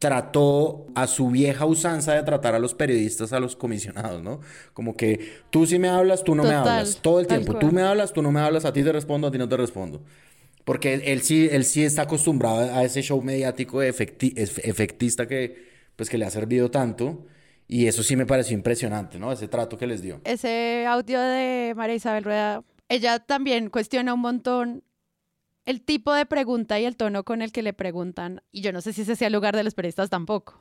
[0.00, 4.40] trató a su vieja usanza de tratar a los periodistas, a los comisionados, ¿no?
[4.72, 7.56] Como que tú sí me hablas, tú no me hablas, todo el tiempo.
[7.58, 9.58] Tú me hablas, tú no me hablas, a ti te respondo, a ti no te
[9.58, 10.02] respondo.
[10.64, 16.16] Porque él, sí, él sí está acostumbrado a ese show mediático efectista que, pues, que
[16.16, 17.26] le ha servido tanto.
[17.68, 19.30] Y eso sí me pareció impresionante, ¿no?
[19.30, 20.22] Ese trato que les dio.
[20.24, 24.82] Ese audio de María Isabel Rueda, ella también cuestiona un montón
[25.66, 28.42] el tipo de pregunta y el tono con el que le preguntan.
[28.50, 30.58] Y yo no sé si ese sea el lugar de los periodistas tampoco.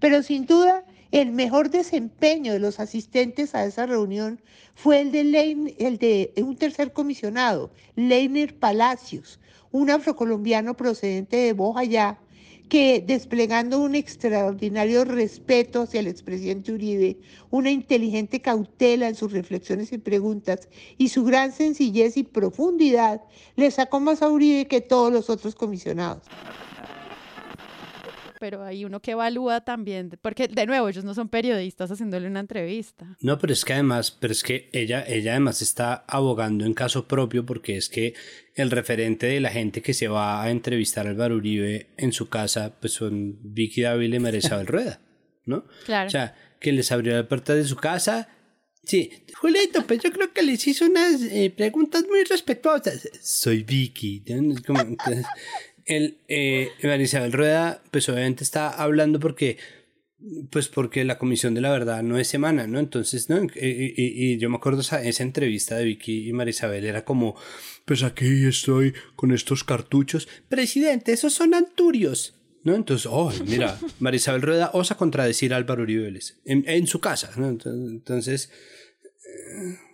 [0.00, 4.40] Pero sin duda, el mejor desempeño de los asistentes a esa reunión
[4.74, 5.20] fue el de,
[5.78, 9.38] el de un tercer comisionado, Leiner Palacios,
[9.70, 12.18] un afrocolombiano procedente de Bojayá,
[12.68, 17.18] que desplegando un extraordinario respeto hacia el expresidente Uribe,
[17.50, 23.22] una inteligente cautela en sus reflexiones y preguntas y su gran sencillez y profundidad,
[23.56, 26.26] le sacó más a Uribe que todos los otros comisionados
[28.42, 32.40] pero hay uno que evalúa también, porque de nuevo, ellos no son periodistas haciéndole una
[32.40, 33.16] entrevista.
[33.20, 37.06] No, pero es que además, pero es que ella, ella además está abogando en caso
[37.06, 38.14] propio porque es que
[38.56, 42.28] el referente de la gente que se va a entrevistar al Álvaro Uribe en su
[42.28, 45.00] casa, pues son Vicky Dávila y María Isabel Rueda,
[45.44, 45.64] ¿no?
[45.84, 46.08] Claro.
[46.08, 48.28] O sea, que les abrió la puerta de su casa.
[48.82, 53.08] Sí, Julito, pues yo creo que les hizo unas eh, preguntas muy respetuosas.
[53.22, 54.24] Soy Vicky.
[55.86, 59.58] El, eh, Isabel Rueda, pues obviamente está hablando porque,
[60.50, 62.78] pues porque la Comisión de la Verdad no es semana, ¿no?
[62.78, 63.46] Entonces, ¿no?
[63.54, 67.36] Y, yo me acuerdo esa, esa entrevista de Vicky y Marisabel era como,
[67.84, 70.28] pues aquí estoy con estos cartuchos.
[70.48, 72.36] Presidente, esos son anturios.
[72.64, 72.76] ¿No?
[72.76, 77.48] Entonces, oh, mira, Marisabel Rueda osa contradecir a Álvaro Uribe en, en su casa, ¿no?
[77.48, 78.50] Entonces...
[79.26, 79.91] Eh,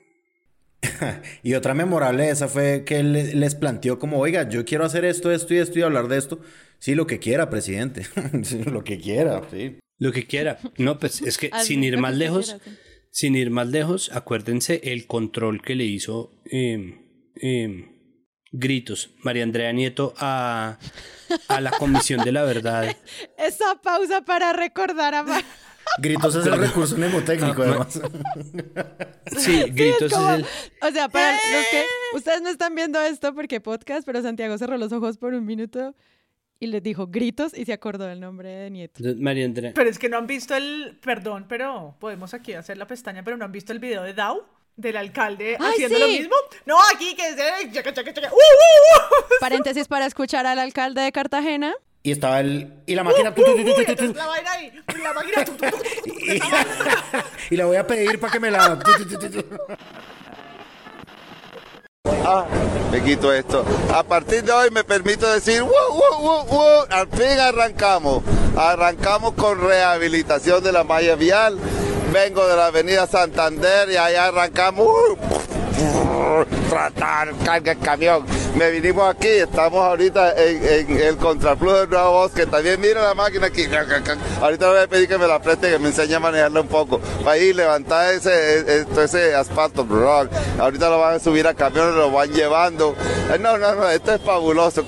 [1.43, 5.05] y otra memorable de esa fue que él les planteó como, oiga, yo quiero hacer
[5.05, 6.41] esto, esto y esto y hablar de esto.
[6.79, 8.07] Sí, lo que quiera, presidente.
[8.67, 9.79] lo que quiera, sí.
[9.99, 10.59] Lo que quiera.
[10.77, 12.57] No, pues es que sin ir más lejos,
[13.11, 17.01] sin ir más lejos, acuérdense el control que le hizo em,
[17.35, 17.99] em,
[18.53, 20.79] Gritos, María Andrea Nieto, a,
[21.49, 22.97] a la Comisión de la Verdad.
[23.37, 25.25] Esa pausa para recordar a...
[25.99, 28.01] Gritos es el recurso mnemotécnico, además.
[29.37, 30.47] Sí, gritos es, el.
[30.83, 31.85] O sea, para los que.
[32.15, 35.95] Ustedes no están viendo esto porque podcast, pero Santiago cerró los ojos por un minuto
[36.61, 39.03] y les dijo gritos y se acordó del nombre de Nieto.
[39.19, 39.73] María Andrea.
[39.75, 40.99] Pero es que no han visto el.
[41.03, 44.45] Perdón, pero podemos aquí hacer la pestaña, pero no han visto el video de Dow.
[44.77, 46.35] del alcalde ¡Ay, haciendo lo mismo.
[46.65, 48.29] No, aquí que es de- chaca, chaca, chaca.
[48.29, 49.25] ¡Uh, uh, uh!
[49.41, 51.75] Paréntesis para escuchar al alcalde de Cartagena.
[52.03, 52.83] Y estaba el...
[52.87, 53.35] Y la máquina...
[53.35, 55.45] la vaina ahí, la máquina.
[57.51, 58.79] y, la voy a pedir para que me la...
[62.25, 62.47] Ah,
[62.91, 63.65] me quito esto.
[63.93, 66.85] A partir de hoy me permito decir, ¡Wow, wow, wow, wow!
[66.91, 68.23] al fin arrancamos.
[68.57, 71.59] Arrancamos con rehabilitación de la malla vial.
[72.13, 74.87] Vengo de la avenida Santander y ahí arrancamos.
[74.87, 75.19] ¡uh!
[76.71, 78.25] Tratar, carga el camión.
[78.57, 82.47] Me vinimos aquí, estamos ahorita en, en el contraflujo del Nuevo Bosque.
[82.47, 83.65] También mira la máquina aquí.
[84.41, 86.99] Ahorita voy a pedir que me la preste, que me enseñe a manejarla un poco.
[87.25, 89.85] Para ir levantar ese, ese, ese asfalto.
[89.85, 90.29] bro.
[90.59, 92.95] Ahorita lo van a subir a camiones, lo van llevando.
[93.33, 94.85] Eh, No, no, no, esto es fabuloso.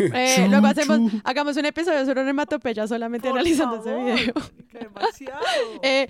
[0.00, 4.34] Eh, luego hacemos, hagamos un episodio sobre onomatopeya solamente Por analizando favor, ese video.
[4.72, 5.40] demasiado.
[5.82, 6.08] Eh,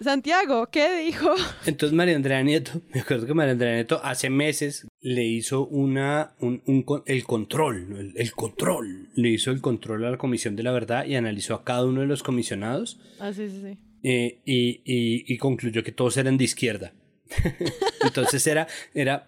[0.00, 1.34] Santiago, ¿qué dijo?
[1.66, 6.32] Entonces María Andrea Nieto, me acuerdo que María Andrea Nieto hace meses le hizo una,
[6.40, 10.56] un, un con- el control, el, el control, le hizo el control a la Comisión
[10.56, 13.78] de la Verdad y analizó a cada uno de los comisionados Ah, sí, sí, sí.
[14.02, 16.92] eh, y, y- y concluyó que todos eran de izquierda.
[18.04, 19.26] Entonces era, era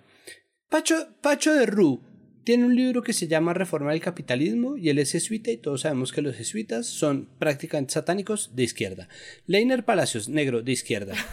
[0.70, 2.00] Pacho, Pacho de Ru
[2.44, 5.82] tiene un libro que se llama Reforma del Capitalismo y él es jesuita y todos
[5.82, 9.08] sabemos que los jesuitas son prácticamente satánicos de izquierda.
[9.46, 11.14] Leiner Palacios, negro, de izquierda.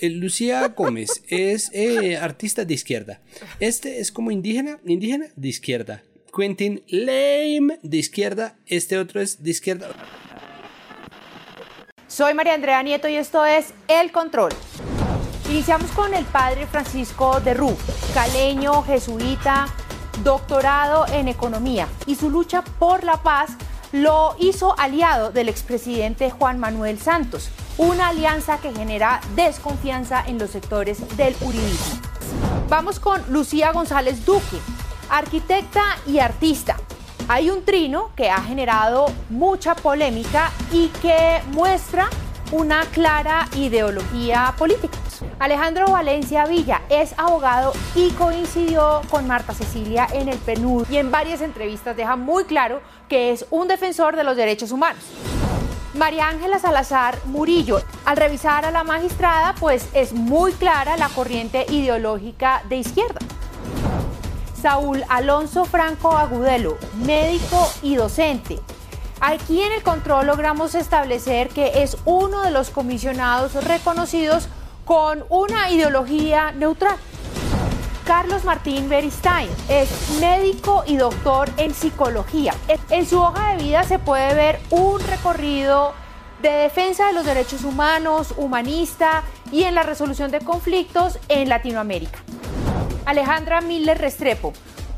[0.00, 3.20] Eh, Lucía Gómez es eh, artista de izquierda.
[3.60, 6.02] Este es como indígena, indígena de izquierda.
[6.36, 8.58] Quentin Lame de izquierda.
[8.66, 9.88] Este otro es de izquierda.
[12.08, 14.50] Soy María Andrea Nieto y esto es El Control.
[15.48, 17.76] Iniciamos con el padre Francisco de Rú,
[18.14, 19.66] caleño, jesuita,
[20.22, 23.50] doctorado en economía y su lucha por la paz
[23.92, 30.50] lo hizo aliado del expresidente Juan Manuel Santos, una alianza que genera desconfianza en los
[30.50, 32.00] sectores del uribismo.
[32.68, 34.58] Vamos con Lucía González Duque,
[35.10, 36.76] arquitecta y artista.
[37.26, 42.08] Hay un trino que ha generado mucha polémica y que muestra
[42.52, 44.98] una clara ideología política.
[45.38, 51.10] Alejandro Valencia Villa es abogado y coincidió con Marta Cecilia en el PNUD y en
[51.10, 55.02] varias entrevistas deja muy claro que es un defensor de los derechos humanos.
[55.94, 61.66] María Ángela Salazar Murillo, al revisar a la magistrada, pues es muy clara la corriente
[61.68, 63.18] ideológica de izquierda.
[64.60, 68.60] Saúl Alonso Franco Agudelo, médico y docente.
[69.20, 74.48] Aquí en el control logramos establecer que es uno de los comisionados reconocidos
[74.90, 76.96] con una ideología neutral.
[78.04, 79.88] Carlos Martín Beristain es
[80.20, 82.56] médico y doctor en psicología.
[82.88, 85.92] En su hoja de vida se puede ver un recorrido
[86.42, 89.22] de defensa de los derechos humanos, humanista
[89.52, 92.18] y en la resolución de conflictos en Latinoamérica.
[93.06, 94.52] Alejandra Miller Restrepo,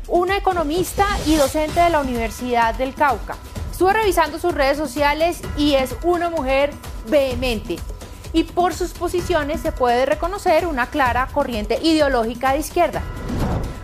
[0.07, 3.35] una economista y docente de la Universidad del Cauca.
[3.71, 6.71] Estuve revisando sus redes sociales y es una mujer
[7.09, 7.77] vehemente.
[8.33, 13.01] Y por sus posiciones se puede reconocer una clara corriente ideológica de izquierda.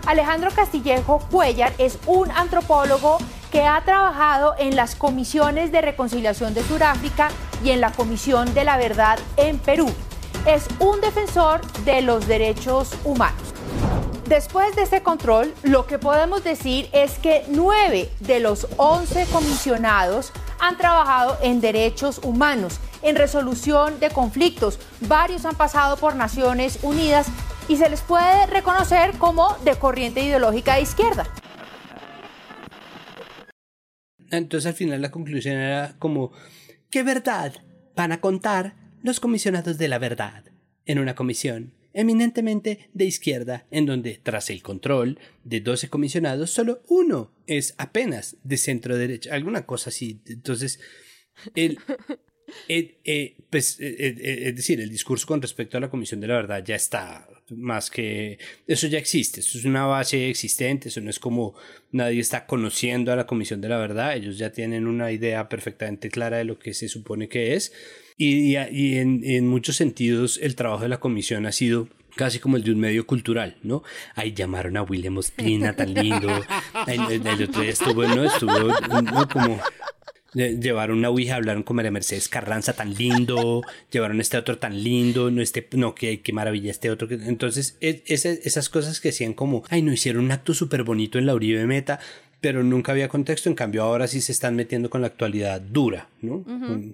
[0.08, 3.20] Alejandro Castillejo Cuellar es un antropólogo
[3.52, 7.30] que ha trabajado en las comisiones de reconciliación de Sudáfrica
[7.64, 9.92] y en la Comisión de la Verdad en Perú.
[10.46, 13.54] Es un defensor de los derechos humanos.
[14.28, 20.32] Después de este control, lo que podemos decir es que nueve de los 11 comisionados
[20.60, 24.80] han trabajado en derechos humanos, en resolución de conflictos.
[25.02, 27.28] Varios han pasado por Naciones Unidas
[27.68, 31.28] y se les puede reconocer como de corriente ideológica de izquierda.
[34.32, 36.32] Entonces al final la conclusión era como,
[36.90, 37.54] ¿qué verdad
[37.96, 40.44] van a contar los comisionados de la verdad
[40.86, 46.84] en una comisión eminentemente de izquierda, en donde tras el control de 12 comisionados, solo
[46.88, 50.22] uno es apenas de centro derecha, alguna cosa así.
[50.26, 50.80] Entonces,
[51.56, 51.80] el,
[52.68, 56.28] el, eh, pues, eh, eh, es decir, el discurso con respecto a la Comisión de
[56.28, 58.38] la Verdad ya está más que...
[58.68, 61.56] Eso ya existe, eso es una base existente, eso no es como
[61.92, 66.10] nadie está conociendo a la Comisión de la Verdad, ellos ya tienen una idea perfectamente
[66.10, 67.74] clara de lo que se supone que es.
[68.22, 71.88] Y, y, y en, en, muchos sentidos el trabajo de la comisión ha sido
[72.20, 73.82] casi como el de un medio cultural, ¿no?
[74.14, 76.28] Ahí llamaron a William Ospina, tan lindo.
[76.88, 78.26] El, otro día estuvo, ¿no?
[78.26, 78.60] Estuvo
[79.02, 79.30] ¿no?
[79.30, 79.62] como...
[80.34, 85.32] Llevaron una ouija, hablaron con María Mercedes Carranza tan lindo, llevaron este otro tan lindo,
[85.32, 87.08] no este, no, qué, qué maravilla este otro.
[87.10, 91.26] Entonces, es, esas cosas que hacían como, ay, no hicieron un acto súper bonito en
[91.26, 92.00] la Uribe Meta,
[92.42, 96.10] pero nunca había contexto, en cambio ahora sí se están metiendo con la actualidad dura,
[96.22, 96.46] ¿no?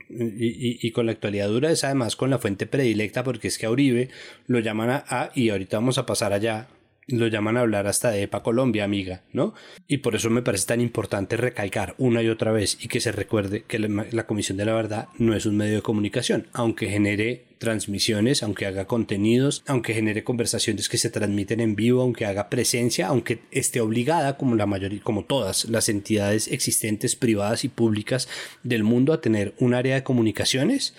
[0.09, 3.71] y, con la actualidad dura es además con la fuente predilecta, porque es que a
[3.71, 4.09] Uribe
[4.47, 6.67] lo llaman a, y ahorita vamos a pasar allá
[7.07, 9.53] lo llaman a hablar hasta de EPA Colombia, amiga, ¿no?
[9.87, 13.11] Y por eso me parece tan importante recalcar una y otra vez y que se
[13.11, 17.45] recuerde que la, Comisión de la Verdad no es un medio de comunicación, aunque genere
[17.59, 23.07] transmisiones, aunque haga contenidos, aunque genere conversaciones que se transmiten en vivo, aunque haga presencia,
[23.07, 28.27] aunque esté obligada, como la mayoría, como todas las entidades existentes privadas y públicas
[28.63, 30.95] del mundo, a tener un área de comunicaciones,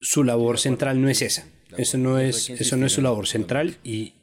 [0.00, 1.48] su labor central no es esa.
[1.76, 4.14] Eso no es, eso no es su labor central y,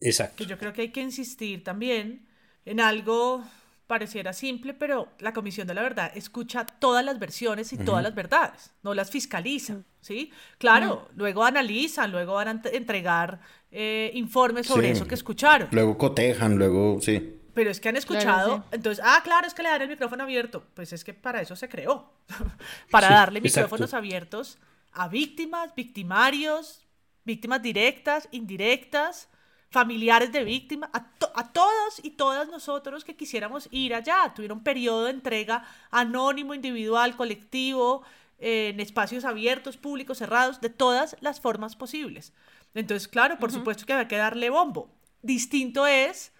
[0.00, 0.44] Exacto.
[0.44, 2.26] Yo creo que hay que insistir también
[2.64, 3.44] en algo
[3.88, 8.14] pareciera simple, pero la Comisión de la Verdad escucha todas las versiones y todas las
[8.14, 10.30] verdades, no las fiscaliza, ¿sí?
[10.58, 13.40] Claro, luego analizan, luego van a entregar
[13.72, 15.68] eh, informes sobre eso que escucharon.
[15.72, 17.34] Luego cotejan, luego, sí.
[17.54, 20.64] Pero es que han escuchado, entonces, ah, claro, es que le dan el micrófono abierto.
[20.74, 22.12] Pues es que para eso se creó,
[22.90, 24.58] para darle micrófonos abiertos
[24.92, 26.86] a víctimas, victimarios,
[27.24, 29.28] víctimas directas, indirectas,
[29.70, 34.32] familiares de víctimas, a, a, todos y todas nosotros que quisiéramos ir allá.
[34.34, 38.02] Tuvieron un periodo de entrega anónimo, individual, colectivo,
[38.38, 42.32] en espacios abiertos, públicos, cerrados, de todas las formas posibles.
[42.74, 44.90] Entonces, claro, por supuesto que había que darle bombo.
[45.22, 46.32] Distinto es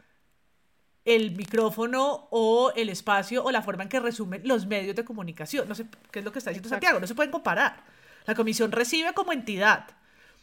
[1.04, 5.68] el micrófono o el espacio o la forma en que resumen los medios de comunicación.
[5.68, 7.82] No sé qué es lo que está diciendo Santiago, no se pueden comparar.
[8.26, 9.86] La comisión recibe como entidad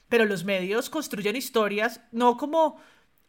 [0.09, 2.79] pero los medios construyen historias no como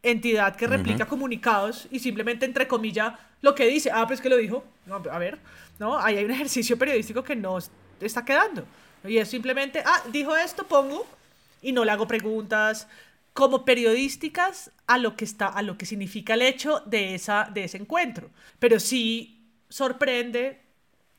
[0.03, 4.37] entidad que replica comunicados y simplemente entre comillas lo que dice, ah, pues que lo
[4.37, 5.39] dijo, no, a ver,
[5.79, 7.57] no, ahí hay un ejercicio periodístico que no
[7.99, 8.65] está quedando.
[9.03, 11.05] Y es simplemente, ah, dijo esto, pongo,
[11.61, 12.87] y no le hago preguntas
[13.33, 17.65] como periodísticas a lo que está, a lo que significa el hecho de, esa, de
[17.65, 18.31] ese encuentro.
[18.57, 20.59] Pero sí sorprende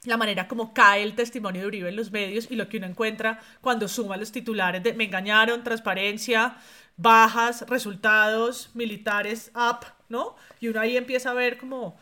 [0.05, 2.87] la manera como cae el testimonio de Uribe en los medios y lo que uno
[2.87, 6.57] encuentra cuando suma los titulares de me engañaron, transparencia,
[6.97, 10.37] bajas, resultados, militares, up, ¿no?
[10.61, 11.97] Y uno ahí empieza a ver como,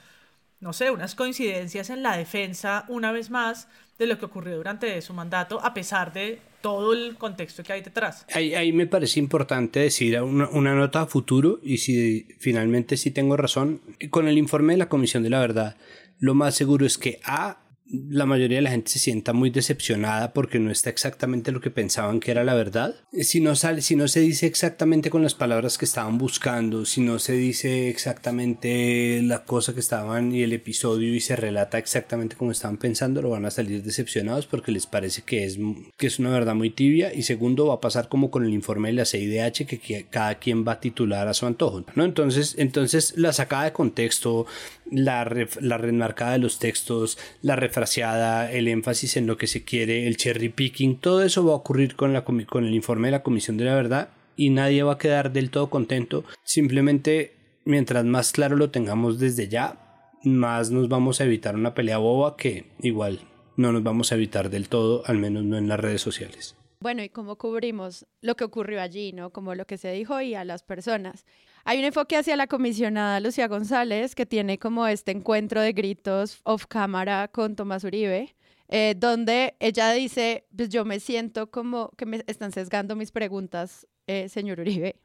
[0.60, 5.00] no sé, unas coincidencias en la defensa, una vez más, de lo que ocurrió durante
[5.00, 8.26] su mandato, a pesar de todo el contexto que hay detrás.
[8.34, 13.10] Ahí, ahí me parece importante decir una, una, nota a futuro, y si finalmente sí
[13.10, 13.80] tengo razón,
[14.10, 15.76] con el informe de la Comisión de la Verdad,
[16.18, 20.32] lo más seguro es que A, la mayoría de la gente se sienta muy decepcionada
[20.32, 22.94] porque no está exactamente lo que pensaban que era la verdad.
[23.12, 26.84] Eh, si no, sale, si no se dice exactamente con las palabras que estaban buscando,
[26.84, 31.78] si no se dice exactamente la cosa que estaban y el episodio y se relata
[31.78, 35.58] exactamente como estaban pensando, lo van a salir decepcionados porque les parece que es,
[35.96, 37.14] que es una verdad muy tibia.
[37.14, 40.66] Y segundo, va a pasar como con el informe de la CIDH que, cada quien
[40.66, 41.84] va a titular a su antojo.
[41.94, 42.04] ¿no?
[42.04, 44.46] Entonces, entonces la sacada de contexto,
[44.90, 50.16] la, la remarcada de los textos, la el énfasis en lo que se quiere, el
[50.16, 53.56] cherry picking, todo eso va a ocurrir con, la, con el informe de la Comisión
[53.56, 56.24] de la Verdad y nadie va a quedar del todo contento.
[56.44, 57.34] Simplemente,
[57.64, 62.36] mientras más claro lo tengamos desde ya, más nos vamos a evitar una pelea boba
[62.36, 63.20] que igual
[63.56, 66.56] no nos vamos a evitar del todo, al menos no en las redes sociales.
[66.80, 69.30] Bueno, ¿y cómo cubrimos lo que ocurrió allí, no?
[69.30, 71.24] Como lo que se dijo y a las personas.
[71.68, 76.40] Hay un enfoque hacia la comisionada Lucía González que tiene como este encuentro de gritos
[76.44, 78.36] off cámara con Tomás Uribe,
[78.68, 83.88] eh, donde ella dice, pues yo me siento como que me están sesgando mis preguntas,
[84.06, 85.00] eh, señor Uribe.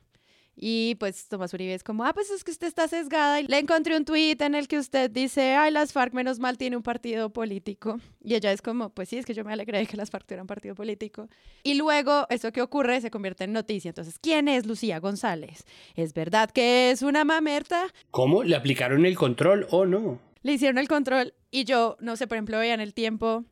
[0.64, 3.42] Y pues Tomás Uribe es como, ah, pues es que usted está sesgada.
[3.42, 6.60] Y le encontré un tuit en el que usted dice, ay, las FARC menos mal
[6.60, 8.00] tiene un partido político.
[8.24, 10.28] Y ella es como, pues sí, es que yo me alegré de que las FARC
[10.28, 11.28] tuvieran partido político.
[11.64, 13.90] Y luego eso que ocurre se convierte en noticia.
[13.90, 15.66] Entonces, ¿quién es Lucía González?
[15.96, 17.88] ¿Es verdad que es una mamerta?
[18.12, 18.44] ¿Cómo?
[18.44, 20.20] ¿Le aplicaron el control o no?
[20.44, 23.46] Le hicieron el control y yo, no sé, por ejemplo, veía en el tiempo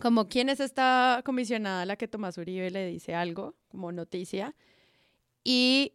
[0.00, 4.56] como quién es esta comisionada a la que Tomás Uribe le dice algo como noticia.
[5.44, 5.94] Y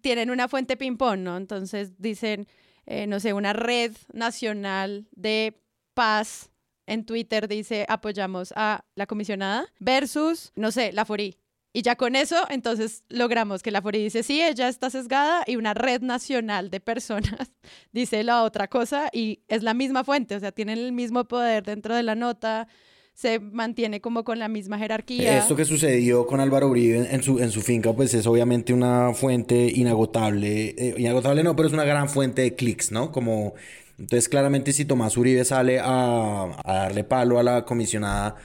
[0.00, 1.36] tienen una fuente ping-pong, ¿no?
[1.36, 2.46] Entonces dicen,
[2.86, 5.60] eh, no sé, una red nacional de
[5.94, 6.50] paz
[6.86, 11.38] en Twitter dice apoyamos a la comisionada versus, no sé, la FORI.
[11.74, 15.56] Y ya con eso, entonces logramos que la FORI dice, sí, ella está sesgada y
[15.56, 17.52] una red nacional de personas
[17.92, 21.62] dice la otra cosa y es la misma fuente, o sea, tienen el mismo poder
[21.62, 22.68] dentro de la nota,
[23.14, 25.38] se mantiene como con la misma jerarquía.
[25.38, 29.12] Esto que sucedió con Álvaro Uribe en su, en su finca, pues es obviamente una
[29.14, 33.12] fuente inagotable, eh, inagotable no, pero es una gran fuente de clics, ¿no?
[33.12, 33.54] Como,
[33.98, 38.36] entonces claramente si Tomás Uribe sale a, darle palo a la comisionada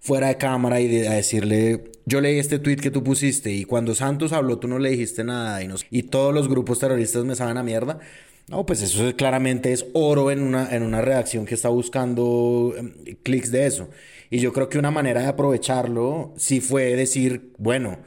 [0.00, 3.94] fuera de cámara y a decirle, yo leí este tweet que tú pusiste y cuando
[3.94, 7.36] Santos habló tú no le dijiste nada y, nos, y todos los grupos terroristas me
[7.36, 8.00] saben a mierda,
[8.48, 12.92] No, pues eso claramente es oro en una, en una redacción que está buscando em,
[13.22, 13.88] clics de eso.
[14.30, 17.98] Y yo creo que una manera de aprovecharlo sí fue decir, bueno,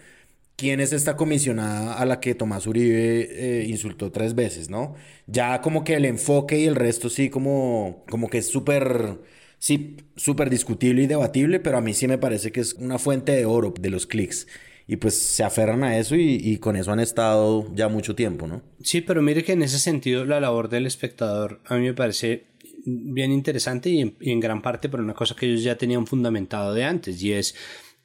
[0.56, 4.96] ¿quién es esta comisionada a la que Tomás Uribe eh, insultó tres veces, no?
[5.28, 9.20] Ya como que el enfoque y el resto sí como, como que es súper,
[9.60, 13.34] sí, súper discutible y debatible, pero a mí sí me parece que es una fuente
[13.34, 14.48] de oro de los clics
[14.88, 18.62] y pues se aferran a eso y, con eso han estado ya mucho tiempo, ¿no?
[18.82, 22.46] Sí, pero mire que en ese sentido la labor del espectador a mí me parece
[22.88, 26.86] bien interesante y en, gran parte por una cosa que ellos ya tenían fundamentado de
[26.86, 27.54] antes y es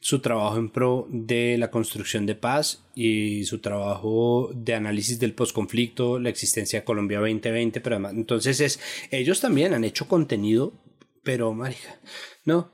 [0.00, 5.34] su trabajo en pro de la construcción de paz y su trabajo de análisis del
[5.34, 8.80] posconflicto, la existencia de Colombia 2020, pero además, entonces es,
[9.12, 10.72] ellos también han hecho contenido,
[11.22, 12.00] pero marica,
[12.44, 12.72] no,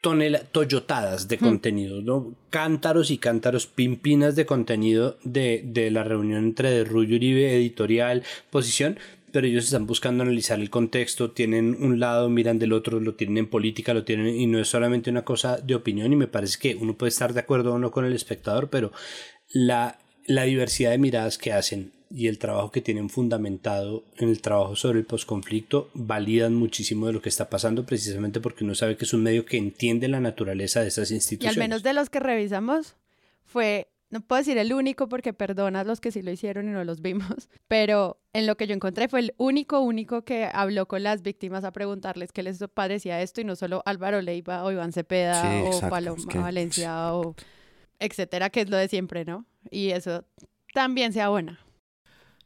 [0.00, 1.40] tonel toyotadas de hmm.
[1.40, 2.34] contenido, ¿no?
[2.48, 8.22] Cántaros y cántaros, pimpinas de contenido de, de la reunión entre de Rullo Uribe, editorial,
[8.50, 8.98] posición,
[9.32, 13.38] pero ellos están buscando analizar el contexto, tienen un lado, miran del otro, lo tienen
[13.38, 16.58] en política, lo tienen, y no es solamente una cosa de opinión, y me parece
[16.58, 18.92] que uno puede estar de acuerdo o no con el espectador, pero
[19.52, 24.40] la, la diversidad de miradas que hacen y el trabajo que tienen fundamentado en el
[24.40, 28.96] trabajo sobre el posconflicto validan muchísimo de lo que está pasando precisamente porque uno sabe
[28.96, 31.56] que es un medio que entiende la naturaleza de esas instituciones.
[31.56, 32.96] Y al menos de los que revisamos
[33.44, 36.84] fue, no puedo decir el único porque perdonas los que sí lo hicieron y no
[36.84, 41.02] los vimos, pero en lo que yo encontré fue el único, único que habló con
[41.02, 44.92] las víctimas a preguntarles qué les parecía esto y no solo Álvaro Leiva o Iván
[44.92, 47.34] Cepeda o Paloma Valencia o
[47.98, 49.44] etcétera, que es lo de siempre, ¿no?
[49.70, 50.24] Y eso
[50.72, 51.58] también sea buena.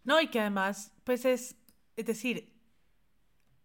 [0.04, 1.56] No, y que además, pues es,
[1.96, 2.52] es decir,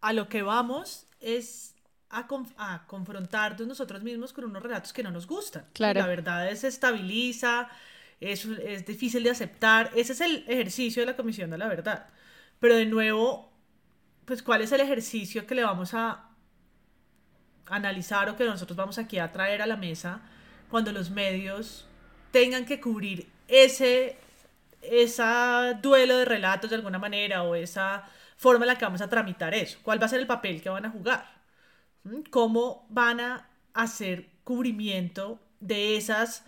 [0.00, 1.74] a lo que vamos es
[2.10, 2.26] a,
[2.56, 5.66] a confrontarnos nosotros mismos con unos relatos que no nos gustan.
[5.72, 6.00] Claro.
[6.00, 7.68] La verdad es estabiliza,
[8.20, 9.90] es, es difícil de aceptar.
[9.94, 12.08] Ese es el ejercicio de la Comisión de la Verdad.
[12.60, 13.52] Pero de nuevo,
[14.24, 16.28] pues, ¿cuál es el ejercicio que le vamos a
[17.66, 20.22] analizar o que nosotros vamos aquí a traer a la mesa
[20.70, 21.86] cuando los medios
[22.30, 24.16] tengan que cubrir ese
[24.82, 28.04] esa duelo de relatos de alguna manera o esa
[28.36, 29.78] forma en la que vamos a tramitar eso.
[29.82, 31.26] ¿Cuál va a ser el papel que van a jugar?
[32.04, 32.22] ¿Mm?
[32.30, 36.44] ¿Cómo van a hacer cubrimiento de esas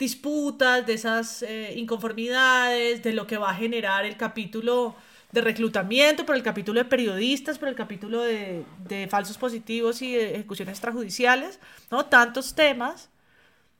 [0.00, 4.96] disputas, de esas eh, inconformidades, de lo que va a generar el capítulo
[5.30, 8.64] de reclutamiento, por el capítulo de periodistas, por el capítulo de,
[9.10, 12.06] falsos positivos y ejecuciones extrajudiciales, ¿no?
[12.06, 13.10] Tantos temas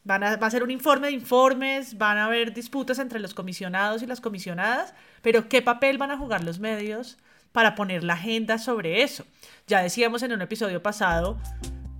[0.02, 3.34] Van a, va a ser un informe de informes, van a haber disputas entre los
[3.34, 7.18] comisionados y las comisionadas, pero ¿qué papel van a jugar los medios
[7.52, 9.26] para poner la agenda sobre eso?
[9.66, 11.36] Ya decíamos en un episodio pasado,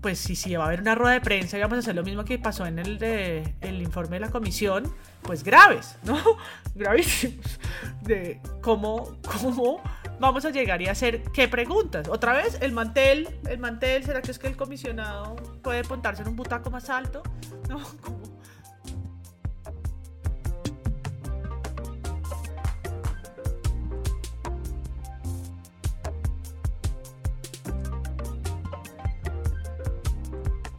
[0.01, 2.03] pues si, si va a haber una rueda de prensa y vamos a hacer lo
[2.03, 4.93] mismo que pasó en el, de, el informe de la comisión,
[5.23, 6.19] pues graves, ¿no?
[6.75, 7.59] Gravísimos.
[8.03, 9.83] De cómo, cómo
[10.19, 12.09] vamos a llegar y hacer qué preguntas.
[12.09, 16.29] Otra vez, el mantel, el mantel, ¿será que es que el comisionado puede montarse en
[16.29, 17.23] un butaco más alto?
[17.71, 17.79] No,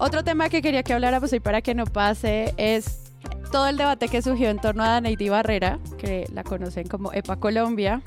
[0.04, 3.14] Otro tema que quería que habláramos hoy para que no pase es
[3.52, 7.36] todo el debate que surgió en torno a Daneidi Barrera, que la conocen como EPA
[7.36, 8.02] Colombia,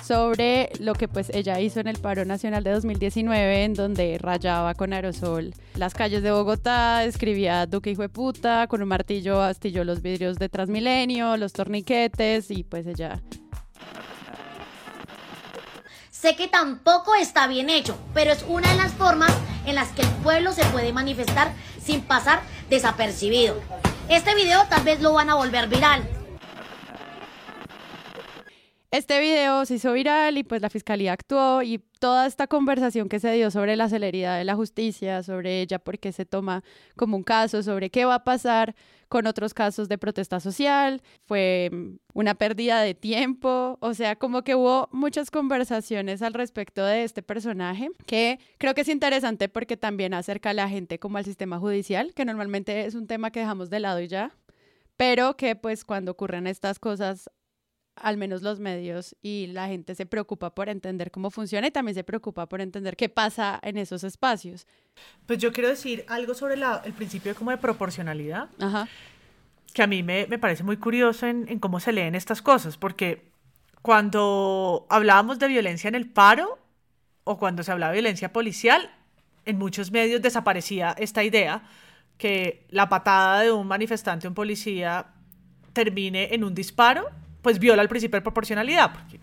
[0.00, 4.74] sobre lo que pues ella hizo en el paro nacional de 2019 en donde rayaba
[4.74, 9.82] con aerosol las calles de Bogotá, escribía Duque hijo de puta, con un martillo astilló
[9.82, 13.20] los vidrios de Transmilenio, los torniquetes y pues ella
[16.20, 19.32] Sé que tampoco está bien hecho, pero es una de las formas
[19.64, 23.58] en las que el pueblo se puede manifestar sin pasar desapercibido.
[24.10, 26.06] Este video tal vez lo van a volver viral,
[28.92, 33.20] este video se hizo viral y pues la fiscalía actuó y toda esta conversación que
[33.20, 36.64] se dio sobre la celeridad de la justicia, sobre ella porque se toma
[36.96, 38.74] como un caso, sobre qué va a pasar
[39.10, 44.42] con otros casos de protesta social, fue mm, una pérdida de tiempo, o sea, como
[44.42, 49.76] que hubo muchas conversaciones al respecto de este personaje que creo que es interesante porque
[49.76, 53.40] también acerca a la gente como al sistema judicial, que normalmente es un tema que
[53.40, 54.30] dejamos de lado y ya,
[54.96, 57.28] pero que pues cuando ocurren estas cosas
[58.00, 61.94] al menos los medios y la gente se preocupa por entender cómo funciona y también
[61.94, 64.66] se preocupa por entender qué pasa en esos espacios.
[65.26, 68.48] Pues yo quiero decir algo sobre el principio como de proporcionalidad,
[69.72, 73.30] que a mí me, parece muy curioso en, en, cómo se leen estas cosas, porque
[73.82, 76.58] cuando hablábamos de violencia en el paro
[77.24, 78.90] o cuando se hablaba de violencia policial,
[79.44, 81.62] en muchos medios desaparecía esta idea
[82.18, 85.06] que la patada de un manifestante o un policía
[85.72, 87.08] termine en un disparo
[87.42, 88.92] pues viola el principio de proporcionalidad.
[88.92, 89.20] Porque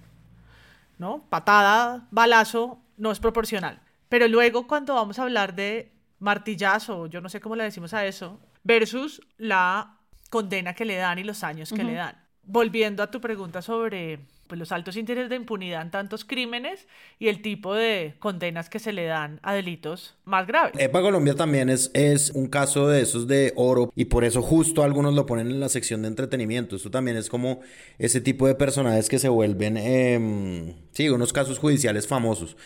[0.97, 1.23] ¿no?
[1.29, 3.79] Patada, balazo, no es proporcional.
[4.09, 8.05] Pero luego cuando vamos a hablar de martillazo, yo no sé cómo le decimos a
[8.05, 9.97] eso, versus la
[10.29, 12.15] condena que le dan y los años que le dan.
[12.43, 16.87] Volviendo a tu pregunta sobre pues, los altos índices de impunidad en tantos crímenes
[17.19, 20.73] y el tipo de condenas que se le dan a delitos más graves.
[20.79, 24.83] EPA Colombia también es, es un caso de esos de oro y por eso justo
[24.83, 26.75] algunos lo ponen en la sección de entretenimiento.
[26.75, 27.61] Esto también es como
[27.97, 32.57] ese tipo de personajes que se vuelven, eh, sí, unos casos judiciales famosos.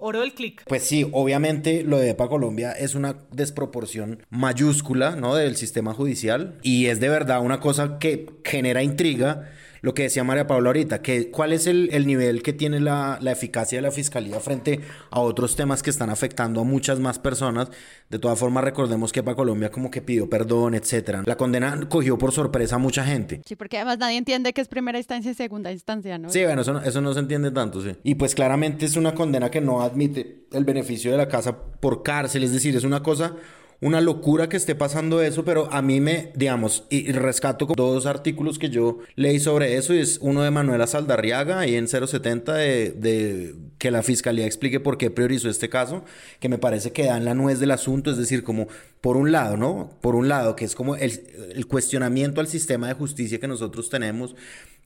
[0.00, 0.62] Oro del clic.
[0.66, 5.34] Pues sí, obviamente lo de EPA Colombia es una desproporción mayúscula, ¿no?
[5.34, 10.24] Del sistema judicial y es de verdad una cosa que genera intriga lo que decía
[10.24, 13.82] María Paula ahorita, que cuál es el, el nivel que tiene la, la, eficacia de
[13.82, 17.70] la fiscalía frente a otros temas que están afectando a muchas más personas.
[18.08, 21.22] De todas formas, recordemos que para Colombia como que pidió perdón, etcétera.
[21.26, 23.42] La condena cogió por sorpresa a mucha gente.
[23.44, 26.30] Sí, porque además nadie entiende que es primera instancia y segunda instancia, ¿no?
[26.30, 27.96] Sí, bueno, eso no, eso no se entiende tanto, sí.
[28.02, 32.02] Y pues claramente es una condena que no admite el beneficio de la casa por
[32.02, 33.36] cárcel, es decir, es una cosa
[33.80, 38.58] una locura que esté pasando eso, pero a mí me, digamos, y, rescato dos artículos
[38.58, 42.90] que yo leí sobre eso, y es uno de Manuela Saldarriaga, ahí en 070, de,
[42.90, 46.04] de que la fiscalía explique por qué priorizó este caso,
[46.40, 48.66] que me parece que da en la nuez del asunto, es decir, como
[49.00, 49.96] por un lado, ¿no?
[50.00, 51.12] Por un lado, que es como el,
[51.54, 54.34] el cuestionamiento al sistema de justicia que nosotros tenemos,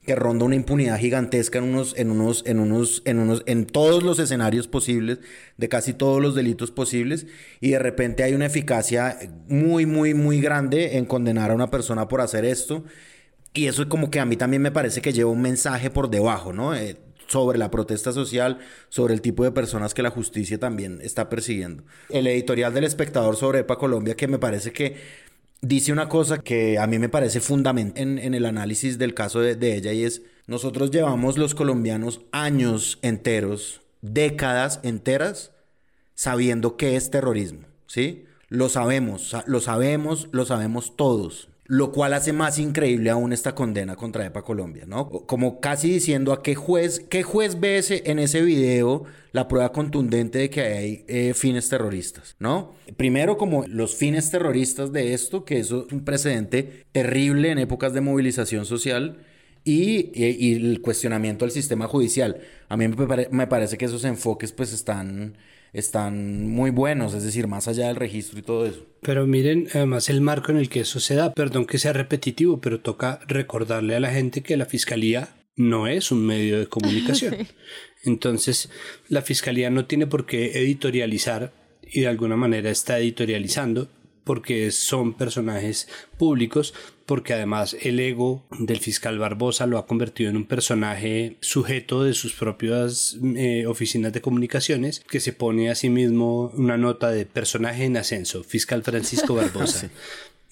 [0.05, 4.03] que ronda una impunidad gigantesca en unos, en unos, en unos, en unos, en todos
[4.03, 5.19] los escenarios posibles,
[5.57, 7.25] de casi todos los delitos posibles,
[7.61, 12.07] y de repente hay una eficacia muy, muy, muy grande en condenar a una persona
[12.07, 12.83] por hacer esto.
[13.53, 16.53] Y eso como que a mí también me parece que lleva un mensaje por debajo,
[16.53, 16.75] ¿no?
[16.75, 16.97] Eh,
[17.27, 21.83] sobre la protesta social, sobre el tipo de personas que la justicia también está persiguiendo.
[22.09, 24.95] El editorial del espectador sobre EPA Colombia, que me parece que
[25.63, 29.55] dice una cosa que a mí me parece fundamental en, el análisis del caso de,
[29.55, 35.51] de, ella y es, nosotros llevamos los colombianos años enteros, décadas enteras,
[36.15, 38.25] sabiendo qué es terrorismo, ¿sí?
[38.49, 41.49] Lo sabemos, lo sabemos, lo sabemos todos.
[41.65, 45.09] Lo cual hace más increíble aún esta condena contra EPA Colombia, ¿no?
[45.09, 50.39] Como casi diciendo a qué juez, qué juez ve en ese video la prueba contundente
[50.39, 52.73] de que hay eh, fines terroristas, ¿no?
[52.97, 57.93] Primero como los fines terroristas de esto, que eso es un precedente terrible en épocas
[57.93, 59.17] de movilización social.
[59.65, 62.41] Y, y, el cuestionamiento al sistema judicial.
[62.67, 65.37] A mí me, me parece que esos enfoques pues están
[65.73, 68.85] están muy buenos, es decir, más allá del registro y todo eso.
[69.01, 72.61] Pero miren, además el marco en el que eso se da, perdón que sea repetitivo,
[72.61, 77.35] pero toca recordarle a la gente que la fiscalía no es un medio de comunicación.
[78.03, 78.09] Sí.
[78.09, 78.69] Entonces,
[79.07, 83.87] la fiscalía no tiene por qué editorializar y de alguna manera está editorializando
[84.23, 86.73] porque son personajes públicos,
[87.05, 92.13] porque además el ego del fiscal Barbosa lo ha convertido en un personaje sujeto de
[92.13, 97.25] sus propias eh, oficinas de comunicaciones, que se pone a sí mismo una nota de
[97.25, 99.79] personaje en ascenso, fiscal Francisco Barbosa.
[99.79, 99.87] sí.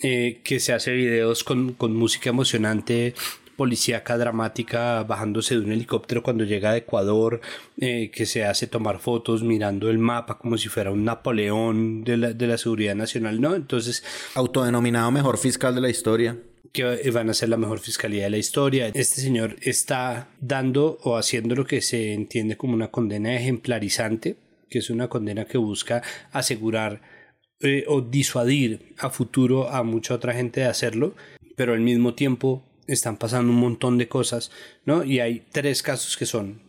[0.07, 3.13] eh, que se hace videos con, con música emocionante
[3.55, 7.41] policíaca dramática bajándose de un helicóptero cuando llega a Ecuador,
[7.79, 12.17] eh, que se hace tomar fotos mirando el mapa como si fuera un Napoleón de
[12.17, 13.55] la, de la seguridad nacional, ¿no?
[13.55, 14.03] Entonces...
[14.35, 16.37] Autodenominado mejor fiscal de la historia
[16.71, 18.87] que van a ser la mejor fiscalía de la historia.
[18.87, 24.37] Este señor está dando o haciendo lo que se entiende como una condena ejemplarizante,
[24.69, 27.01] que es una condena que busca asegurar
[27.59, 31.13] eh, o disuadir a futuro a mucha otra gente de hacerlo,
[31.55, 34.51] pero al mismo tiempo están pasando un montón de cosas,
[34.85, 35.03] ¿no?
[35.03, 36.61] Y hay tres casos que son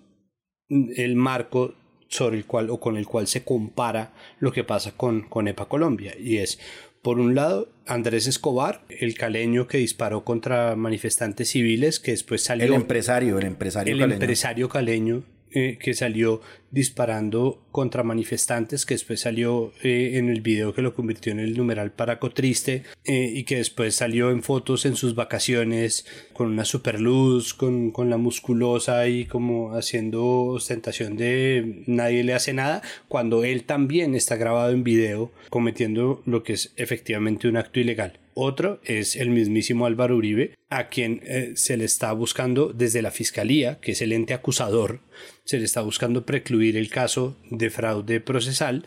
[0.69, 1.75] el marco
[2.09, 5.69] sobre el cual o con el cual se compara lo que pasa con, con EPA
[5.69, 6.59] Colombia y es
[7.03, 12.65] por un lado, Andrés Escobar, el caleño que disparó contra manifestantes civiles, que después salió...
[12.65, 14.15] El empresario, el empresario el caleño.
[14.15, 15.25] empresario caleño
[15.55, 16.41] eh, que salió
[16.71, 21.55] disparando contra manifestantes, que después salió eh, en el video que lo convirtió en el
[21.55, 26.65] numeral Paraco Triste eh, y que después salió en fotos en sus vacaciones con una
[26.65, 32.81] super luz, con, con la musculosa y como haciendo ostentación de nadie le hace nada,
[33.09, 38.19] cuando él también está grabado en video cometiendo lo que es efectivamente un acto ilegal.
[38.35, 41.21] Otro es el mismísimo Álvaro Uribe, a quien
[41.55, 45.01] se le está buscando desde la Fiscalía, que es el ente acusador,
[45.45, 48.87] se le está buscando precluir el caso de fraude procesal.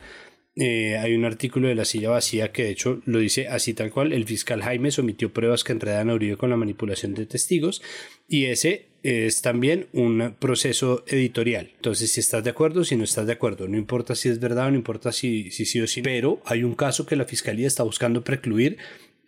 [0.58, 3.92] Eh, hay un artículo de la silla vacía que de hecho lo dice así tal
[3.92, 4.14] cual.
[4.14, 7.82] El fiscal Jaime sometió pruebas que enredan a Uribe con la manipulación de testigos
[8.28, 11.72] y ese es también un proceso editorial.
[11.76, 14.72] Entonces, si estás de acuerdo, si no estás de acuerdo, no importa si es verdad,
[14.72, 17.84] no importa si, si sí o sí, pero hay un caso que la fiscalía está
[17.84, 18.78] buscando precluir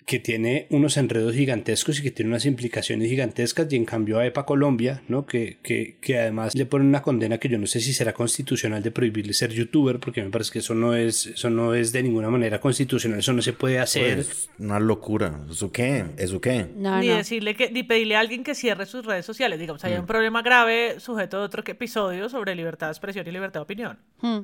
[0.08, 4.26] que tiene unos enredos gigantescos y que tiene unas implicaciones gigantescas y en cambio a
[4.26, 5.26] EPA Colombia, ¿no?
[5.26, 8.82] Que, que, que además le pone una condena que yo no sé si será constitucional
[8.82, 12.04] de prohibirle ser youtuber porque me parece que eso no es, eso no es de
[12.04, 14.16] ninguna manera constitucional, eso no se puede hacer.
[14.24, 15.42] Pues, una locura.
[15.52, 16.06] ¿Eso qué?
[16.18, 16.68] ¿Eso qué?
[16.78, 19.60] ni decirle que, ni pedirle a alguien que cierre sus redes sociales.
[19.60, 20.00] Digamos, hay Mm.
[20.00, 23.98] un problema grave sujeto a otro episodio sobre libertad de expresión y libertad de opinión.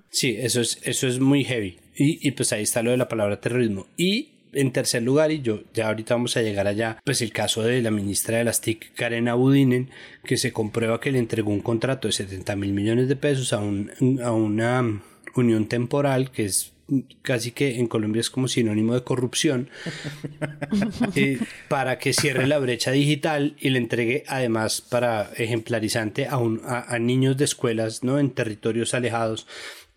[0.10, 1.78] Sí, eso es, eso es muy heavy.
[1.96, 3.88] Y, y pues ahí está lo de la palabra terrorismo.
[3.96, 7.64] Y en tercer lugar, y yo ya ahorita vamos a llegar allá, pues el caso
[7.64, 9.90] de la ministra de las TIC, Karen Abudinen,
[10.24, 13.60] que se comprueba que le entregó un contrato de 70 mil millones de pesos a,
[13.60, 13.92] un,
[14.24, 15.02] a una
[15.36, 16.74] unión temporal que es
[17.22, 19.70] casi que en Colombia es como sinónimo de corrupción
[21.16, 21.40] eh,
[21.70, 26.94] para que cierre la brecha digital y le entregue además para ejemplarizante a, un, a,
[26.94, 29.48] a niños de escuelas no en territorios alejados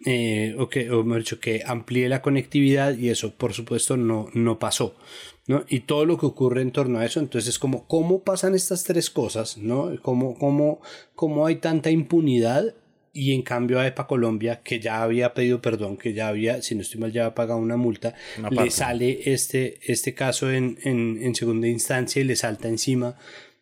[0.04, 4.28] eh, o que o mejor dicho, que amplíe la conectividad y eso por supuesto no,
[4.34, 4.94] no pasó
[5.46, 5.64] ¿no?
[5.68, 8.84] y todo lo que ocurre en torno a eso entonces es como cómo pasan estas
[8.84, 9.90] tres cosas ¿no?
[10.02, 10.80] cómo, cómo,
[11.14, 12.74] cómo hay tanta impunidad
[13.16, 16.74] y en cambio a EPA Colombia, que ya había pedido perdón, que ya había, si
[16.74, 20.78] no estoy mal, ya había pagado una multa, Una le sale este, este caso en,
[20.82, 23.16] en, en segunda instancia y le salta encima,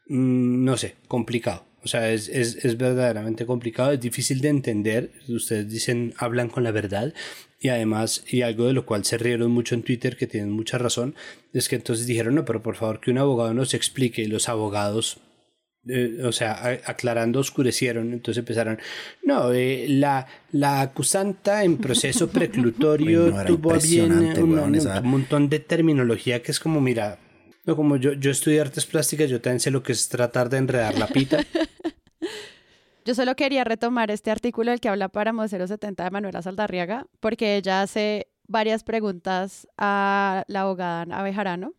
[0.09, 1.65] mm, no sé, complicado.
[1.85, 5.13] O sea, es, es, es verdaderamente complicado, es difícil de entender.
[5.29, 7.13] Ustedes dicen, hablan con la verdad.
[7.61, 10.79] Y además, y algo de lo cual se rieron mucho en Twitter, que tienen mucha
[10.79, 11.15] razón,
[11.53, 14.23] es que entonces dijeron, no, pero por favor que un abogado nos explique.
[14.23, 15.19] Y los abogados
[15.87, 18.79] eh, o sea, a- aclarando, oscurecieron, entonces empezaron,
[19.23, 24.75] no, eh, la, la acusanta en proceso preclutorio Uy, no, tuvo a bien un, un-
[25.05, 27.19] un montón de terminología que es como, mira,
[27.65, 30.59] no, como yo, yo estudié artes plásticas, yo también sé lo que es tratar de
[30.59, 31.39] enredar la pita.
[33.07, 37.57] Yo solo quería retomar este artículo del que habla Páramo 070 de Manuela Saldarriaga, porque
[37.57, 41.75] ella hace varias preguntas a la abogada Ana Bejarano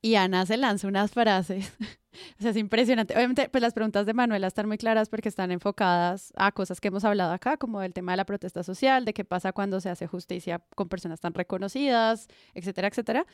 [0.00, 1.70] y Ana se lanza unas frases.
[2.38, 3.14] o sea, es impresionante.
[3.14, 6.88] Obviamente, pues las preguntas de Manuela están muy claras porque están enfocadas a cosas que
[6.88, 9.90] hemos hablado acá, como el tema de la protesta social, de qué pasa cuando se
[9.90, 13.26] hace justicia con personas tan reconocidas, etcétera, etcétera.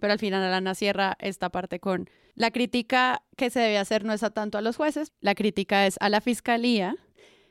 [0.00, 4.12] Pero al final Ana cierra esta parte con la crítica que se debe hacer no
[4.12, 6.96] es a tanto a los jueces, la crítica es a la fiscalía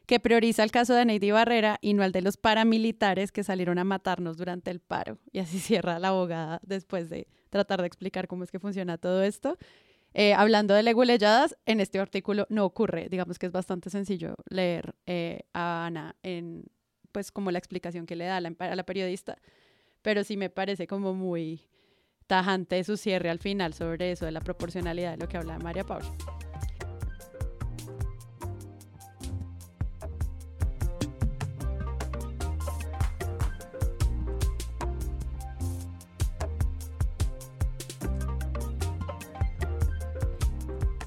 [0.05, 3.79] que prioriza el caso de Neidy Barrera y no al de los paramilitares que salieron
[3.79, 5.17] a matarnos durante el paro.
[5.31, 9.23] Y así cierra la abogada después de tratar de explicar cómo es que funciona todo
[9.23, 9.57] esto.
[10.13, 13.07] Eh, hablando de leguleyadas, en este artículo no ocurre.
[13.09, 16.65] Digamos que es bastante sencillo leer eh, a Ana en,
[17.11, 19.37] pues, como la explicación que le da a la, a la periodista.
[20.01, 21.61] Pero sí me parece como muy
[22.27, 25.83] tajante su cierre al final sobre eso de la proporcionalidad de lo que habla María
[25.83, 26.07] Paula.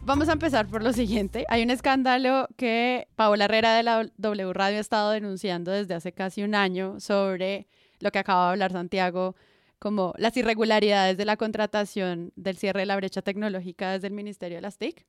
[0.07, 1.45] Vamos a empezar por lo siguiente.
[1.49, 6.13] Hay un escándalo que Paola Herrera de la W Radio ha estado denunciando desde hace
[6.13, 7.67] casi un año sobre
[7.99, 9.35] lo que acaba de hablar Santiago,
[9.79, 14.57] como las irregularidades de la contratación del cierre de la brecha tecnológica desde el Ministerio
[14.57, 15.07] de las TIC.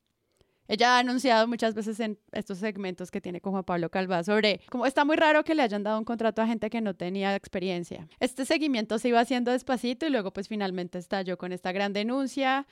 [0.68, 4.60] Ella ha anunciado muchas veces en estos segmentos que tiene con Juan Pablo Calva sobre
[4.68, 7.34] cómo está muy raro que le hayan dado un contrato a gente que no tenía
[7.34, 8.06] experiencia.
[8.20, 12.66] Este seguimiento se iba haciendo despacito y luego pues finalmente estalló con esta gran denuncia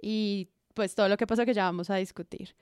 [0.00, 2.54] y pues todo lo que pasó que ya vamos a discutir.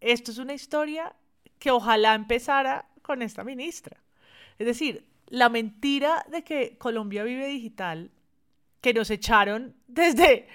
[0.00, 1.16] Esto es una historia
[1.58, 3.96] que ojalá empezara con esta ministra.
[4.56, 8.10] Es decir, la mentira de que Colombia vive digital,
[8.80, 10.48] que nos echaron desde,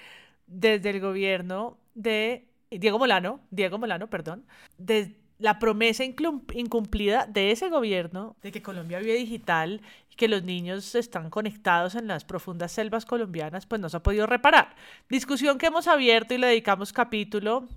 [0.46, 4.44] desde el gobierno de Diego Molano, Diego Molano, perdón,
[4.76, 10.42] de la promesa incumplida de ese gobierno de que Colombia vive digital y que los
[10.42, 14.74] niños están conectados en las profundas selvas colombianas, pues no se ha podido reparar.
[15.08, 17.68] Discusión que hemos abierto y le dedicamos capítulo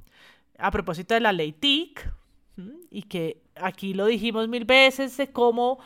[0.58, 2.12] a propósito de la ley TIC,
[2.90, 5.80] y que aquí lo dijimos mil veces de cómo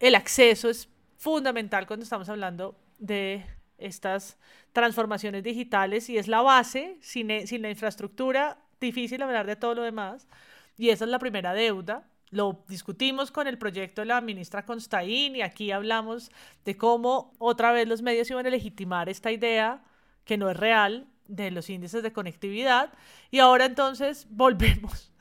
[0.00, 3.44] el acceso es fundamental cuando estamos hablando de
[3.78, 4.38] estas
[4.72, 9.74] transformaciones digitales y es la base, sin, e- sin la infraestructura, difícil hablar de todo
[9.74, 10.28] lo demás,
[10.76, 12.08] y esa es la primera deuda.
[12.30, 16.30] Lo discutimos con el proyecto de la ministra Constaín y aquí hablamos
[16.64, 19.82] de cómo otra vez los medios iban a legitimar esta idea
[20.24, 22.92] que no es real de los índices de conectividad.
[23.30, 25.12] Y ahora entonces volvemos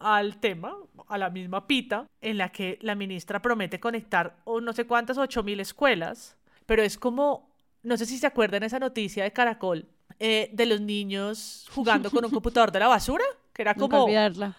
[0.00, 0.74] al tema,
[1.08, 5.18] a la misma pita, en la que la ministra promete conectar o no sé cuántas,
[5.18, 6.36] ocho mil escuelas,
[6.66, 7.48] pero es como,
[7.82, 9.88] no sé si se acuerdan esa noticia de Caracol,
[10.18, 14.04] eh, de los niños jugando con un computador de la basura, que era Nunca como...
[14.04, 14.56] olvidarla.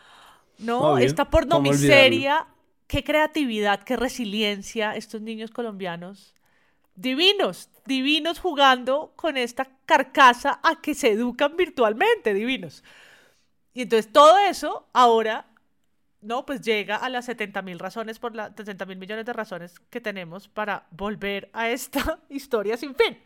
[0.59, 2.47] No, Obvio, esta porno ¿cómo miseria,
[2.87, 6.33] qué creatividad, qué resiliencia estos niños colombianos.
[6.95, 12.83] Divinos, divinos jugando con esta carcasa a que se educan virtualmente, divinos.
[13.77, 15.45] Y entonces todo eso ahora,
[16.21, 16.47] ¿no?
[16.47, 20.01] Pues llega a las 70 mil razones, por las 70 mil millones de razones que
[20.01, 23.19] tenemos para volver a esta historia sin fin.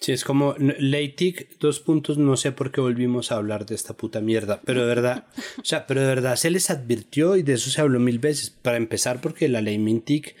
[0.00, 3.94] Sí, es como Leitic, dos puntos, no sé por qué volvimos a hablar de esta
[3.94, 5.26] puta mierda, pero de verdad,
[5.58, 8.50] o sea, pero de verdad se les advirtió y de eso se habló mil veces.
[8.50, 10.36] Para empezar, porque la ley Mintic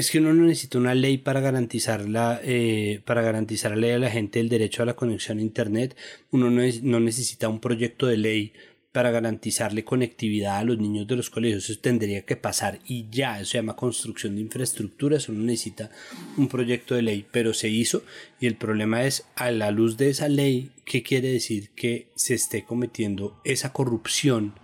[0.00, 4.10] es que uno no necesita una ley para garantizar la, eh, para garantizarle a la
[4.10, 5.96] gente el derecho a la conexión a internet.
[6.30, 8.52] Uno no, no necesita un proyecto de ley
[8.92, 11.68] para garantizarle conectividad a los niños de los colegios.
[11.68, 15.90] Eso tendría que pasar y ya, eso se llama construcción de infraestructura, eso no necesita
[16.38, 18.02] un proyecto de ley, pero se hizo
[18.40, 22.34] y el problema es a la luz de esa ley, ¿qué quiere decir que se
[22.34, 24.54] esté cometiendo esa corrupción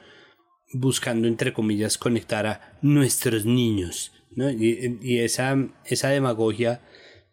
[0.72, 4.15] buscando, entre comillas, conectar a nuestros niños?
[4.34, 4.50] ¿No?
[4.50, 6.80] Y, y esa, esa demagogia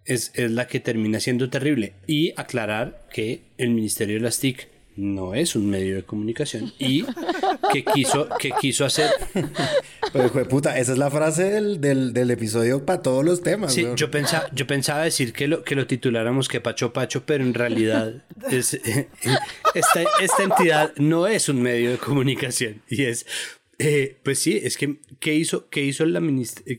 [0.06, 1.94] es, es la que termina siendo terrible.
[2.08, 7.04] Y aclarar que el Ministerio de las TIC no es un medio de comunicación y
[7.72, 9.10] que quiso, que quiso hacer.
[10.14, 13.42] Pero, hijo de puta, esa es la frase del, del, del episodio para todos los
[13.42, 13.74] temas.
[13.74, 17.44] Sí, yo pensaba, yo pensaba decir que lo, que lo tituláramos que Pacho Pacho, pero
[17.44, 18.74] en realidad es,
[19.74, 23.26] esta, esta entidad no es un medio de comunicación y es.
[23.86, 26.22] Eh, pues sí, es que ¿qué hizo, qué hizo, la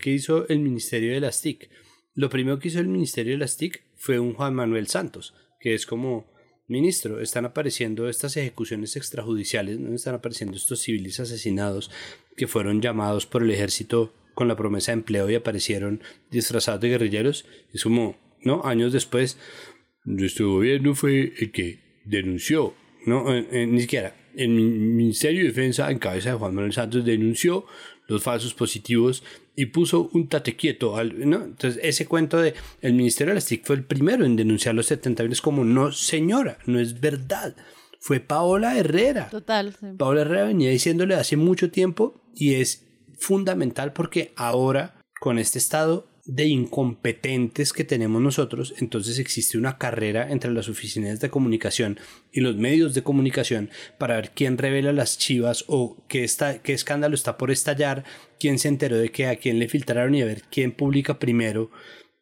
[0.01, 1.69] qué hizo el Ministerio de las TIC?
[2.15, 5.75] Lo primero que hizo el Ministerio de las TIC fue un Juan Manuel Santos, que
[5.75, 6.33] es como
[6.67, 9.95] Ministro, están apareciendo estas ejecuciones extrajudiciales, ¿no?
[9.95, 11.91] están apareciendo estos civiles asesinados
[12.39, 16.89] que fueron llamados por el ejército con la promesa de empleo y aparecieron disfrazados de
[16.89, 17.45] guerrilleros.
[17.75, 18.65] Es como, ¿no?
[18.65, 19.37] Años después,
[20.05, 22.75] nuestro gobierno fue el que denunció,
[23.05, 23.27] ¿no?
[23.31, 24.24] ni siquiera.
[24.37, 27.67] El Ministerio de Defensa, en cabeza de Juan Manuel Santos, denunció
[28.07, 29.23] los falsos positivos
[29.57, 30.97] y puso un tate quieto.
[30.97, 31.45] Al, ¿no?
[31.45, 34.87] Entonces, ese cuento de el Ministerio de las TIC fue el primero en denunciar los
[34.87, 37.57] 70 es como, no, señora, no es verdad.
[38.01, 39.31] Fue Paola Herrera.
[39.31, 39.75] Total.
[39.79, 39.87] Sí.
[39.97, 42.87] Paola Herrera venía diciéndole hace mucho tiempo y es
[43.19, 50.31] fundamental porque ahora, con este estado de incompetentes que tenemos nosotros, entonces existe una carrera
[50.31, 52.01] entre las oficinas de comunicación
[52.33, 56.73] y los medios de comunicación para ver quién revela las chivas o qué, está, qué
[56.73, 58.05] escándalo está por estallar,
[58.41, 61.71] quién se enteró de que a quién le filtraron y a ver quién publica primero.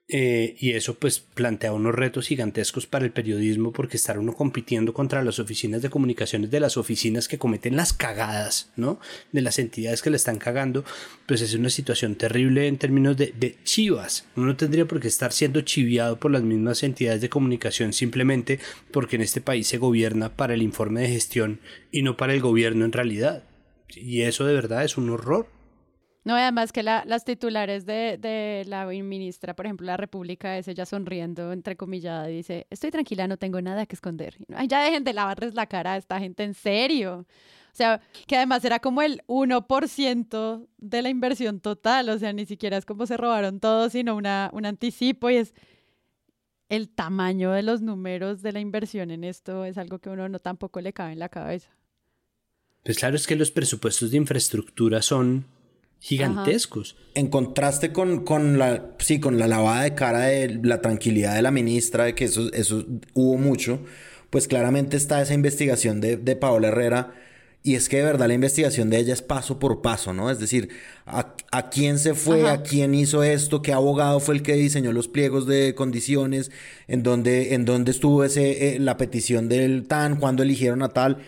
[0.09, 4.93] Eh, y eso pues plantea unos retos gigantescos para el periodismo porque estar uno compitiendo
[4.93, 9.01] contra las oficinas de comunicaciones de las oficinas que cometen las cagadas, ¿no?
[9.31, 10.85] De las entidades que le están cagando,
[11.27, 14.27] pues es una situación terrible en términos de, de chivas.
[14.37, 18.59] Uno tendría por qué estar siendo chiviado por las mismas entidades de comunicación simplemente
[18.91, 22.41] porque en este país se gobierna para el informe de gestión y no para el
[22.41, 23.45] gobierno en realidad.
[23.89, 25.47] Y eso de verdad es un horror.
[26.25, 30.69] No, además que la, las titulares de, de, la ministra, por ejemplo, la República es
[30.69, 34.37] ella sonriendo, entre comillas, dice, estoy tranquila, no tengo nada que esconder.
[34.55, 37.27] Ay, ya dejen de lavarles la cara a esta gente, en serio.
[37.73, 42.47] O sea, que además era como el 1% de la inversión total, o sea, ni
[42.47, 45.55] siquiera es como se robaron todo, sino una, un anticipo y es
[46.69, 50.39] el tamaño de los números de la inversión en esto es algo que uno no
[50.39, 51.71] tampoco le cabe en la cabeza.
[52.83, 55.45] Pues claro, es que los presupuestos de infraestructura son
[56.03, 56.97] gigantescos.
[56.99, 57.11] Ajá.
[57.15, 61.43] En contraste con, con, la, sí, con la lavada de cara de la tranquilidad de
[61.43, 62.85] la ministra, de que eso, eso
[63.15, 63.81] hubo mucho,
[64.31, 67.15] pues claramente está esa investigación de, de Paola Herrera.
[67.65, 70.31] Y es que de verdad la investigación de ella es paso por paso, ¿no?
[70.31, 70.71] Es decir,
[71.07, 72.55] a, a quién se fue, Ajá.
[72.55, 76.51] a quién hizo esto, qué abogado fue el que diseñó los pliegos de condiciones,
[76.89, 81.19] en dónde, en dónde estuvo ese, eh, la petición del TAN, cuándo eligieron a tal.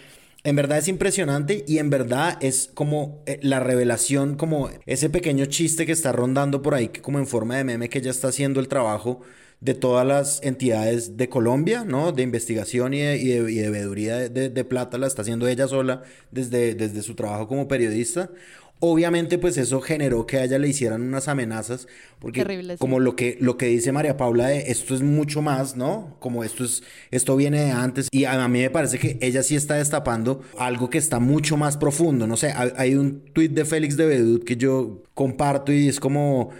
[0.46, 5.46] En verdad es impresionante y en verdad es como eh, la revelación, como ese pequeño
[5.46, 8.28] chiste que está rondando por ahí, que como en forma de meme que ella está
[8.28, 9.22] haciendo el trabajo
[9.60, 12.12] de todas las entidades de Colombia, ¿no?
[12.12, 15.66] De investigación y de, y de, de veeduría de, de, plata, la está haciendo ella
[15.66, 18.30] sola desde, desde su trabajo como periodista.
[18.80, 21.86] Obviamente, pues eso generó que a ella le hicieran unas amenazas,
[22.18, 22.78] porque Terrible, sí.
[22.78, 26.16] como lo que, lo que dice María Paula, de esto es mucho más, ¿no?
[26.20, 29.42] Como esto es, esto viene de antes, y a, a mí me parece que ella
[29.42, 33.52] sí está destapando algo que está mucho más profundo, no sé, hay, hay un tuit
[33.52, 36.50] de Félix de Bedut que yo comparto y es como,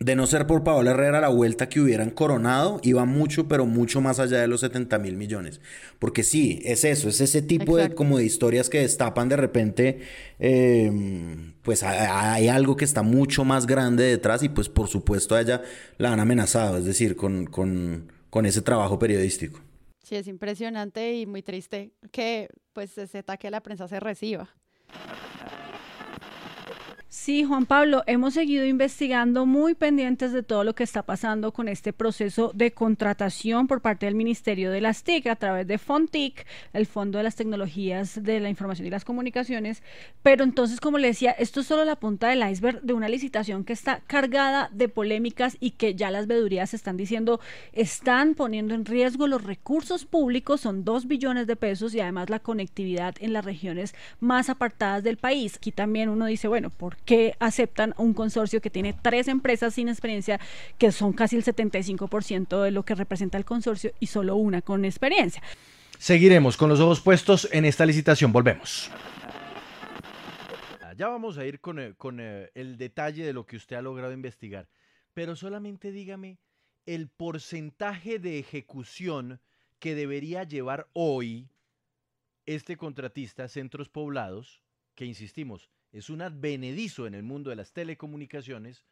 [0.00, 4.00] de no ser por Paola Herrera, la vuelta que hubieran coronado iba mucho, pero mucho
[4.00, 5.60] más allá de los 70 mil millones.
[5.98, 7.90] Porque sí, es eso, es ese tipo Exacto.
[7.90, 10.00] de, como de historias que destapan de repente,
[10.38, 15.34] eh, pues hay, hay, algo que está mucho más grande detrás y pues por supuesto
[15.36, 15.62] a ella
[15.96, 19.60] la han amenazado, es decir, con, con, con ese trabajo periodístico.
[20.02, 24.54] Sí, es impresionante y muy triste que pues ese ataque a la prensa se reciba.
[27.24, 31.68] Sí, Juan Pablo, hemos seguido investigando muy pendientes de todo lo que está pasando con
[31.68, 36.44] este proceso de contratación por parte del Ministerio de las TIC a través de FONTIC,
[36.74, 39.82] el Fondo de las Tecnologías de la Información y las Comunicaciones.
[40.22, 43.64] Pero entonces, como le decía, esto es solo la punta del iceberg de una licitación
[43.64, 47.40] que está cargada de polémicas y que ya las vedurías están diciendo
[47.72, 52.40] están poniendo en riesgo los recursos públicos, son dos billones de pesos y además la
[52.40, 55.56] conectividad en las regiones más apartadas del país.
[55.56, 59.88] Aquí también uno dice, bueno, ¿por que aceptan un consorcio que tiene tres empresas sin
[59.88, 60.40] experiencia,
[60.78, 64.84] que son casi el 75% de lo que representa el consorcio y solo una con
[64.84, 65.40] experiencia.
[65.96, 68.32] Seguiremos con los ojos puestos en esta licitación.
[68.32, 68.90] Volvemos.
[70.96, 74.12] Ya vamos a ir con, el, con el detalle de lo que usted ha logrado
[74.12, 74.68] investigar,
[75.12, 76.38] pero solamente dígame
[76.84, 79.40] el porcentaje de ejecución
[79.78, 81.48] que debería llevar hoy
[82.44, 84.64] este contratista Centros Poblados,
[84.96, 88.84] que insistimos, es un advenedizo en el mundo de las telecomunicaciones.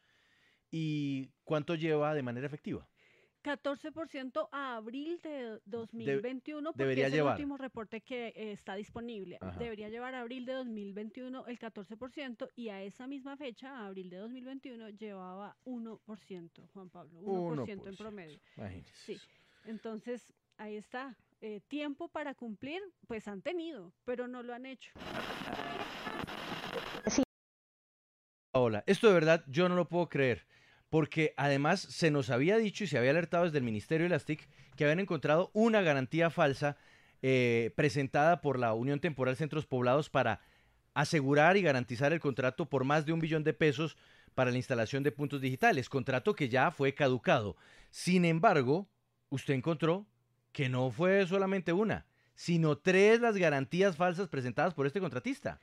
[0.70, 2.88] ¿Y cuánto lleva de manera efectiva?
[3.42, 9.38] 14% a abril de 2021, porque debería es el último reporte que eh, está disponible.
[9.58, 14.08] Debería llevar a abril de 2021 el 14% y a esa misma fecha, a abril
[14.08, 18.38] de 2021, llevaba 1%, Juan Pablo, 1%, en promedio.
[19.04, 19.18] Sí,
[19.64, 21.16] entonces ahí está.
[21.40, 24.92] Eh, tiempo para cumplir, pues han tenido, pero no lo han hecho.
[28.54, 30.44] Hola, esto de verdad yo no lo puedo creer,
[30.90, 34.26] porque además se nos había dicho y se había alertado desde el Ministerio de las
[34.26, 34.46] TIC
[34.76, 36.76] que habían encontrado una garantía falsa
[37.22, 40.42] eh, presentada por la Unión Temporal Centros Poblados para
[40.92, 43.96] asegurar y garantizar el contrato por más de un billón de pesos
[44.34, 47.56] para la instalación de puntos digitales, contrato que ya fue caducado.
[47.88, 48.86] Sin embargo,
[49.30, 50.06] usted encontró
[50.52, 55.58] que no fue solamente una, sino tres las garantías falsas presentadas por este contratista.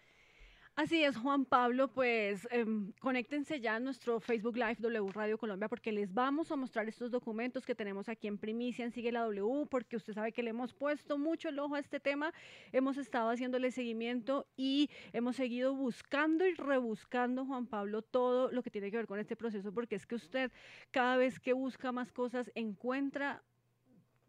[0.82, 5.68] Así es, Juan Pablo, pues em, conéctense ya a nuestro Facebook Live W Radio Colombia
[5.68, 9.24] porque les vamos a mostrar estos documentos que tenemos aquí en primicia en Sigue la
[9.24, 12.34] W porque usted sabe que le hemos puesto mucho el ojo a este tema,
[12.72, 18.72] hemos estado haciéndole seguimiento y hemos seguido buscando y rebuscando, Juan Pablo, todo lo que
[18.72, 20.50] tiene que ver con este proceso porque es que usted
[20.92, 23.44] cada vez que busca más cosas encuentra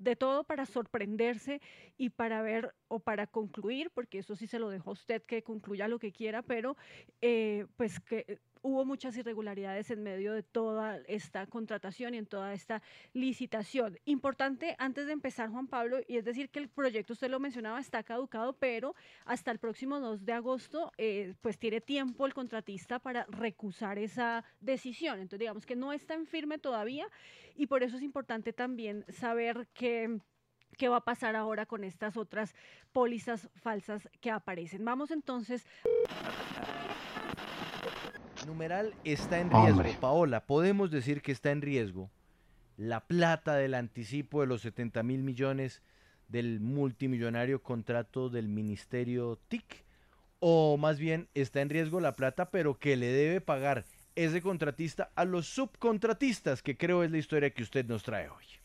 [0.00, 1.60] de todo para sorprenderse
[1.98, 5.42] y para ver o para concluir, porque eso sí se lo dejo a usted que
[5.42, 6.76] concluya lo que quiera, pero
[7.20, 12.52] eh, pues que hubo muchas irregularidades en medio de toda esta contratación y en toda
[12.52, 12.82] esta
[13.12, 13.98] licitación.
[14.04, 17.80] Importante antes de empezar, Juan Pablo, y es decir que el proyecto, usted lo mencionaba,
[17.80, 18.94] está caducado, pero
[19.24, 24.44] hasta el próximo 2 de agosto, eh, pues tiene tiempo el contratista para recusar esa
[24.60, 25.14] decisión.
[25.20, 27.06] Entonces, digamos que no está en firme todavía
[27.56, 30.20] y por eso es importante también saber que
[30.76, 32.54] qué va a pasar ahora con estas otras
[32.92, 34.84] pólizas falsas que aparecen.
[34.84, 35.66] Vamos entonces
[38.46, 40.00] numeral está en riesgo.
[40.00, 42.10] Paola, podemos decir que está en riesgo
[42.76, 45.82] la plata del anticipo de los 70 mil millones
[46.28, 49.84] del multimillonario contrato del Ministerio TIC.
[50.38, 53.84] O más bien está en riesgo la plata, pero que le debe pagar
[54.14, 58.59] ese contratista a los subcontratistas, que creo es la historia que usted nos trae hoy.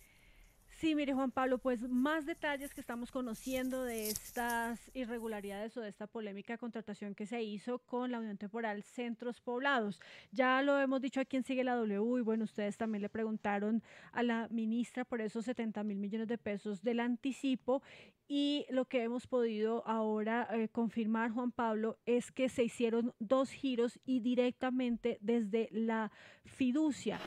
[0.86, 5.90] Sí, mire Juan Pablo, pues más detalles que estamos conociendo de estas irregularidades o de
[5.90, 10.00] esta polémica contratación que se hizo con la Unión Temporal Centros Poblados.
[10.32, 13.82] Ya lo hemos dicho aquí en Sigue la W y bueno, ustedes también le preguntaron
[14.12, 17.82] a la ministra por esos 70 mil millones de pesos del anticipo
[18.28, 23.50] y lo que hemos podido ahora eh, confirmar, Juan Pablo, es que se hicieron dos
[23.50, 26.12] giros y directamente desde la
[26.44, 27.20] fiducia.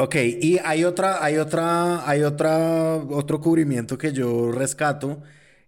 [0.00, 5.20] Ok, y hay otra, hay otra, hay otra, otro cubrimiento que yo rescato,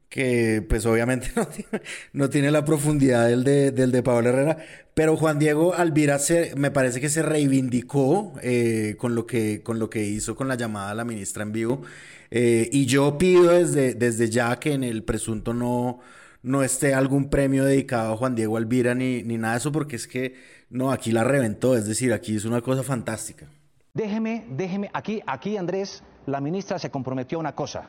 [0.08, 1.32] que pues obviamente
[2.12, 4.58] no tiene, la profundidad del de, del de Pablo Herrera,
[4.94, 9.80] pero Juan Diego Alvira se, me parece que se reivindicó eh, con, lo que, con
[9.80, 11.82] lo que hizo con la llamada a la ministra en vivo,
[12.30, 16.00] eh, y yo pido desde, desde ya que en el presunto no,
[16.42, 19.96] no esté algún premio dedicado a Juan Diego Alvira ni, ni nada de eso, porque
[19.96, 20.36] es que
[20.70, 23.48] no, aquí la reventó, es decir, aquí es una cosa fantástica.
[23.92, 27.88] Déjeme, déjeme, aquí, aquí Andrés, la ministra se comprometió a una cosa,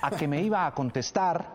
[0.00, 1.46] a que me iba a contestar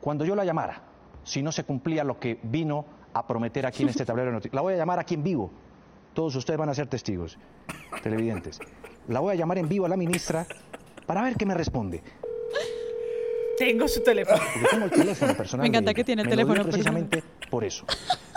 [0.00, 0.82] cuando yo la llamara,
[1.24, 4.54] si no se cumplía lo que vino a prometer aquí en este tablero de noticias.
[4.54, 5.50] La voy a llamar aquí en vivo,
[6.12, 7.38] todos ustedes van a ser testigos,
[8.02, 8.60] televidentes.
[9.08, 10.46] La voy a llamar en vivo a la ministra
[11.06, 12.02] para ver qué me responde.
[13.56, 14.40] Tengo su teléfono.
[14.70, 15.62] tengo el teléfono personal.
[15.62, 17.86] Me encanta que tiene el teléfono precisamente por eso.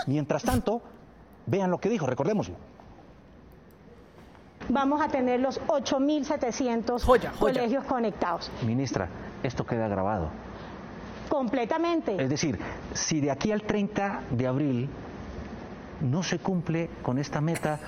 [0.07, 0.81] Mientras tanto,
[1.45, 2.55] vean lo que dijo, recordémoslo
[4.71, 8.51] vamos a tener los 8.700 colegios conectados.
[8.65, 9.07] Ministra,
[9.43, 10.29] esto queda grabado.
[11.29, 12.21] completamente.
[12.21, 12.59] Es decir,
[12.93, 14.89] si de aquí al 30 de abril
[16.01, 17.79] no se cumple con esta meta,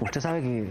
[0.00, 0.68] usted sabe que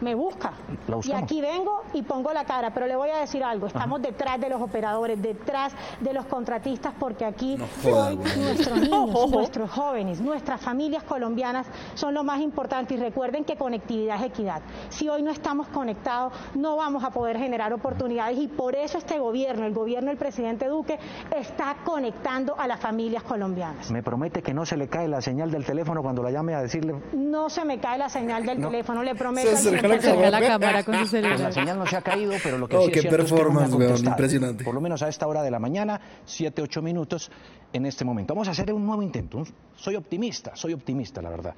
[0.00, 0.52] me busca.
[0.86, 4.00] La Y aquí vengo y pongo la cara, pero le voy a decir algo, estamos
[4.02, 8.36] detrás de los operadores, detrás de los contratistas, porque aquí joda, hoy güey.
[8.38, 14.16] nuestros niños, nuestros jóvenes, nuestras familias colombianas son lo más importante y recuerden que conectividad
[14.20, 14.62] es equidad.
[14.88, 19.18] Si hoy no estamos conectados, no vamos a poder generar oportunidades y por eso este
[19.18, 20.98] gobierno, el gobierno del presidente Duque,
[21.36, 23.90] está conectando a las familias colombianas.
[23.90, 26.62] me promete que no se le cae la señal del teléfono cuando la llame a
[26.62, 28.68] decirle No se me cae la señal del No.
[28.68, 29.48] teléfono, le prometo.
[29.88, 30.00] La 100%.
[30.02, 30.30] cámara.
[30.30, 31.40] la cámara con su Pues celular.
[31.40, 33.32] la señal no se ha caído, pero lo que Oh, sí qué es cierto es
[33.32, 34.64] que no me ha performance, impresionante.
[34.64, 37.30] Por lo menos a esta hora de la mañana, 7, 8 minutos
[37.72, 38.34] en este momento.
[38.34, 39.42] Vamos a hacer un nuevo intento.
[39.76, 41.54] Soy optimista, soy optimista, la verdad.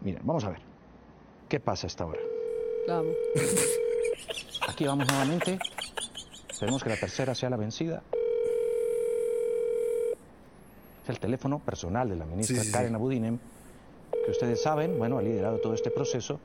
[0.00, 0.60] Miren, vamos a ver.
[1.48, 2.20] ¿Qué pasa a esta hora?
[2.88, 3.14] Vamos.
[4.68, 5.58] Aquí vamos nuevamente.
[6.50, 8.02] Esperemos que la tercera sea la vencida.
[11.02, 12.72] Es el teléfono personal de la ministra Sí, sí, sí.
[12.72, 13.38] Karen Abudinem,
[14.24, 16.38] que ustedes saben, bueno, ha liderado todo este proceso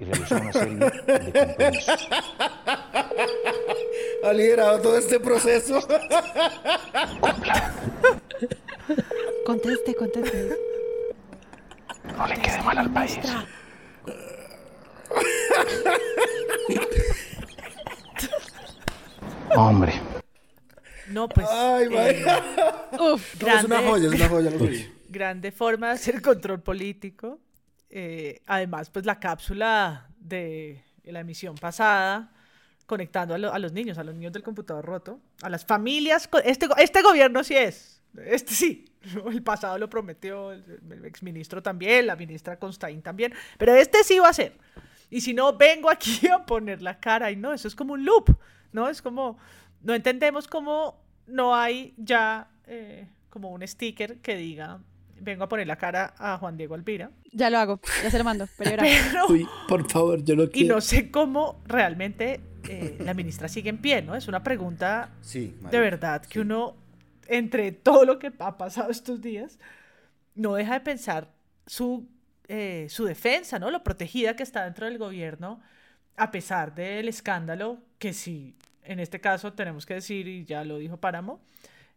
[0.00, 2.08] y realizó una serie de compromisos.
[4.22, 5.80] Ha liderado todo este proceso.
[9.46, 10.58] Conteste, conteste.
[12.16, 13.18] No le quede mal al país.
[19.56, 20.00] Hombre.
[21.08, 21.46] No, pues.
[21.50, 22.44] Ay, eh, vaya.
[23.00, 24.50] uf, No, es una joya, es una joya.
[25.08, 27.38] Grande forma de hacer control político.
[27.90, 32.32] Eh, además, pues la cápsula de la emisión pasada,
[32.86, 36.28] conectando a, lo- a los niños, a los niños del computador roto, a las familias.
[36.44, 38.02] Este, este gobierno sí es.
[38.24, 38.84] Este sí.
[39.30, 40.62] El pasado lo prometió, el,
[41.04, 43.32] exministro también, la ministra Constaín también.
[43.58, 44.58] Pero este sí va a ser.
[45.08, 47.30] Y si no, vengo aquí a poner la cara.
[47.30, 48.36] Y no, eso es como un loop.
[48.72, 48.88] ¿No?
[48.88, 49.38] Es como.
[49.82, 54.80] No entendemos cómo no hay ya eh, como un sticker que diga.
[55.20, 57.10] Vengo a poner la cara a Juan Diego Alvira.
[57.32, 58.48] Ya lo hago, ya se lo mando.
[58.58, 60.74] Pero era- Pero- Uy, por favor, yo lo Y quiero.
[60.76, 64.14] no sé cómo realmente eh, la ministra sigue en pie, ¿no?
[64.16, 66.76] Es una pregunta Sí, de verdad que uno,
[67.28, 69.58] entre todo lo que ha pasado estos días,
[70.34, 71.28] no deja de pensar
[71.66, 72.06] su,
[72.48, 73.70] eh, su defensa, ¿no?
[73.70, 75.60] Lo protegida que está dentro del gobierno,
[76.16, 78.54] a pesar del escándalo que sí,
[78.84, 81.40] en este caso tenemos que decir, y ya lo dijo Páramo,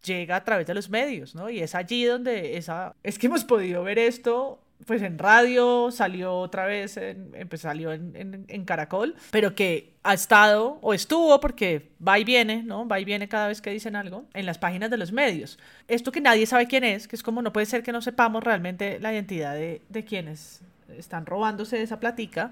[0.03, 1.49] llega a través de los medios, ¿no?
[1.49, 2.93] Y es allí donde esa...
[3.03, 7.61] Es que hemos podido ver esto, pues en radio, salió otra vez, en, en- pues
[7.61, 12.63] salió en, en- en Caracol, pero que ha estado, o estuvo, porque va y viene,
[12.63, 12.85] ¿no?
[12.85, 15.57] Va y viene cada vez que dicen algo, en las páginas de los medios.
[15.87, 18.43] Esto que nadie sabe quién es, que es como no puede ser que no sepamos
[18.43, 20.59] realmente la identidad de, de quienes
[20.97, 22.51] están robándose esa platica,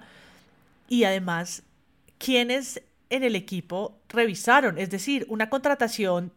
[0.87, 1.63] y además,
[2.17, 6.31] quienes en el equipo revisaron, es decir, una contratación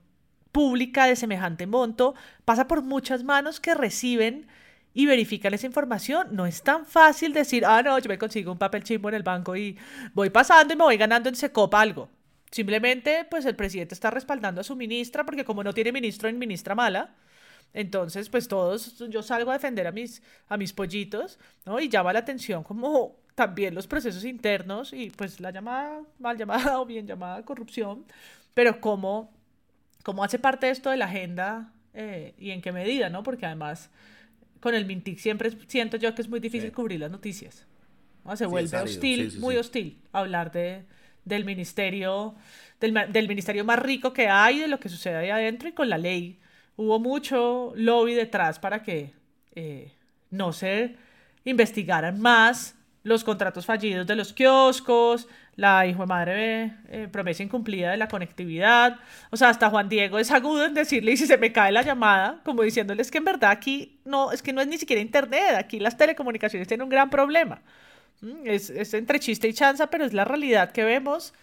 [0.55, 4.47] pública de semejante monto pasa por muchas manos que reciben
[4.95, 6.29] y verifican esa información.
[6.31, 9.25] No es tan fácil decir, ah, no, yo me consigo un papel chimbo en el
[9.25, 9.77] banco y
[10.15, 12.09] voy pasando y me voy ganando en Secop algo.
[12.53, 16.39] Simplemente, pues el presidente está respaldando a su ministra porque como no tiene ministro en
[16.39, 17.17] ministra mala,
[17.73, 21.81] entonces, pues todos, yo salgo a defender a mis, a mis pollitos, ¿no?
[21.81, 26.79] Y llama la atención como también los procesos internos y pues la llamada, mal llamada
[26.81, 28.05] o bien llamada corrupción,
[28.55, 29.33] pero cómo,
[30.05, 33.25] cómo hace parte esto de la agenda eh, y en qué medida, ¿no?
[33.25, 33.91] Porque además
[34.61, 37.67] con el Mintic siempre siento yo que es muy difícil cubrir las noticias.
[38.25, 38.37] ¿no?
[38.37, 40.85] Se Sí, vuelve hostil, sí, muy hostil hablar de,
[41.25, 42.37] del ministerio,
[42.81, 45.99] del ministerio más rico que hay, de lo que sucede ahí adentro y con la
[45.99, 46.41] ley.
[46.77, 49.13] Hubo mucho lobby detrás para que
[49.55, 49.93] eh,
[50.31, 50.97] no se
[51.45, 57.91] investigaran más los contratos fallidos de los kioscos, la hijo de madre eh, promesa incumplida
[57.91, 58.99] de la conectividad.
[59.31, 61.83] O sea, hasta Juan Diego es agudo en decirle y si se me cae la
[61.83, 65.55] llamada, como diciéndoles que en verdad aquí no, es que no es ni siquiera internet,
[65.57, 67.63] aquí las telecomunicaciones tienen un gran problema.
[68.23, 71.35] Mm, Es, es entre chiste y chanza, pero es la realidad que vemos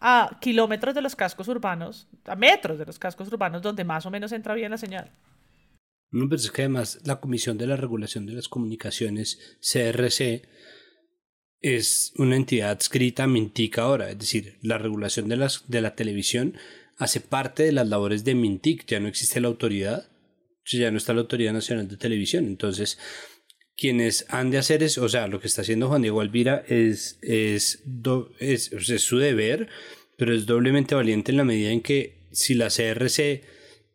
[0.00, 4.10] a kilómetros de los cascos urbanos, a metros de los cascos urbanos, donde más o
[4.10, 5.10] menos entra bien la señal.
[6.12, 10.42] No, pero es que además la Comisión de la Regulación de las Comunicaciones, CRC,
[11.62, 15.94] es una entidad adscrita a Mintic ahora, es decir, la regulación de, las, de la
[15.94, 16.56] televisión
[16.98, 20.08] hace parte de las labores de Mintic, ya no existe la autoridad,
[20.64, 22.98] ya no está la Autoridad Nacional de Televisión, entonces
[23.76, 27.18] quienes han de hacer es, o sea, lo que está haciendo Juan Diego Alvira es,
[27.22, 27.82] es,
[28.38, 29.68] es, es su deber,
[30.16, 33.42] pero es doblemente valiente en la medida en que si la CRC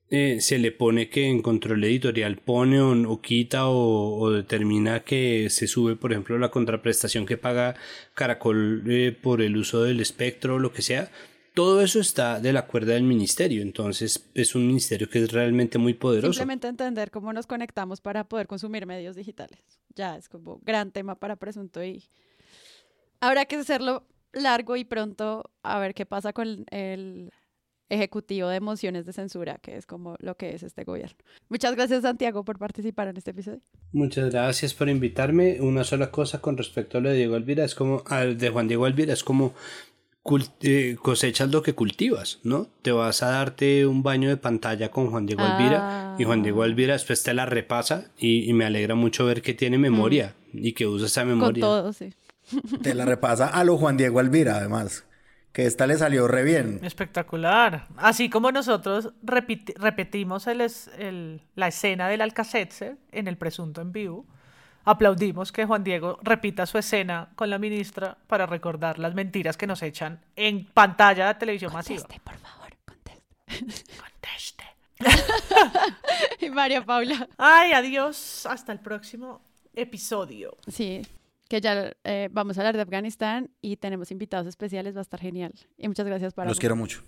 [0.10, 5.50] eh, se le pone que en control editorial pone o, quita o, o determina que
[5.50, 7.76] se sube, por ejemplo, la contraprestación que paga
[8.14, 11.12] Caracol eh, por el uso del espectro o lo que sea,
[11.54, 15.78] todo eso está de la cuerda del ministerio, entonces es un ministerio que es realmente
[15.80, 16.34] muy poderoso.
[16.34, 19.60] Simplemente entender cómo nos conectamos para poder consumir medios digitales.
[19.96, 22.04] Ya es como gran tema para presunto y
[23.20, 27.32] habrá que hacerlo largo y pronto a ver qué pasa con el
[27.90, 31.18] ejecutivo de mociones de censura, que es como lo que es este gobierno.
[31.50, 33.62] Muchas gracias Santiago por participar en este episodio.
[33.92, 35.62] Muchas gracias por invitarme.
[35.62, 38.68] Una sola cosa con respecto a lo de Diego Elvira es como, al de Juan
[38.68, 39.54] Diego Elvira es como
[40.62, 42.68] eh, cosechas lo que cultivas, ¿no?
[42.82, 46.66] Te vas a darte un baño de pantalla con Juan Diego Elvira y Juan Diego
[46.66, 50.86] Elvira después te la repasa y, me alegra mucho ver que tiene memoria y que
[50.86, 51.62] usa esa memoria.
[51.62, 52.14] Con todo, sí.
[52.82, 55.06] Te la repasa a lo Juan Diego Elvira, además.
[55.58, 56.82] Que esta le salió re bien.
[56.84, 57.88] Espectacular.
[57.98, 64.28] Así como nosotros repetimos el, la escena del Alcacetzer en el presunto en vivo
[64.86, 69.66] aplaudimos que Juan Diego repita su escena con la ministra para recordar las mentiras que
[69.66, 72.24] nos echan en pantalla de televisión conteste, masiva.
[72.24, 73.96] por favor, conteste.
[74.00, 74.64] Conteste.
[76.46, 77.28] y María Paula.
[77.36, 78.46] Ay, adiós.
[78.46, 79.42] Hasta el próximo
[79.74, 80.56] episodio.
[80.68, 81.02] Sí,
[81.48, 85.20] que ya eh, vamos a hablar de Afganistán y tenemos invitados especiales, va a estar
[85.20, 85.54] genial.
[85.78, 86.50] Y muchas gracias para...
[86.50, 87.04] Los quiero mucho.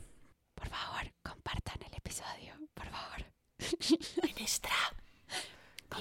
[0.55, 3.25] Por favor, compartan el episodio, por favor.
[4.23, 4.71] Ministra.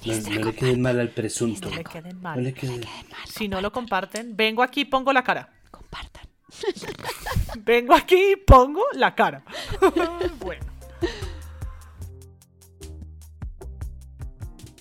[0.06, 1.70] No, le queden mal al presunto.
[1.70, 2.36] No le queden mal.
[2.36, 2.80] No le queden...
[2.80, 3.26] mal.
[3.26, 5.50] Si no lo comparten, vengo aquí y pongo la cara.
[5.70, 6.24] Compartan.
[7.64, 9.42] vengo aquí y pongo la cara.
[10.38, 10.64] bueno.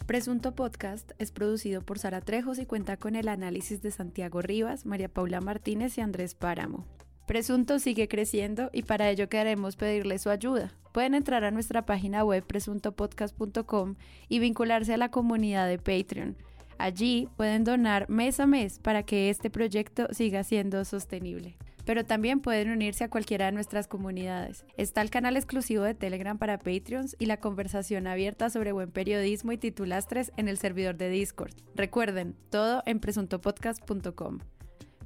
[0.08, 4.86] Presunto Podcast es producido por Sara Trejos y cuenta con el análisis de Santiago Rivas,
[4.86, 6.86] María Paula Martínez y Andrés Páramo.
[7.26, 10.72] Presunto sigue creciendo y para ello queremos pedirle su ayuda.
[10.94, 13.96] Pueden entrar a nuestra página web presuntopodcast.com
[14.30, 16.38] y vincularse a la comunidad de Patreon.
[16.78, 21.58] Allí pueden donar mes a mes para que este proyecto siga siendo sostenible.
[21.88, 24.66] Pero también pueden unirse a cualquiera de nuestras comunidades.
[24.76, 29.54] Está el canal exclusivo de Telegram para Patreons y la conversación abierta sobre buen periodismo
[29.54, 31.54] y titulastres en el servidor de Discord.
[31.76, 34.40] Recuerden, todo en presuntopodcast.com.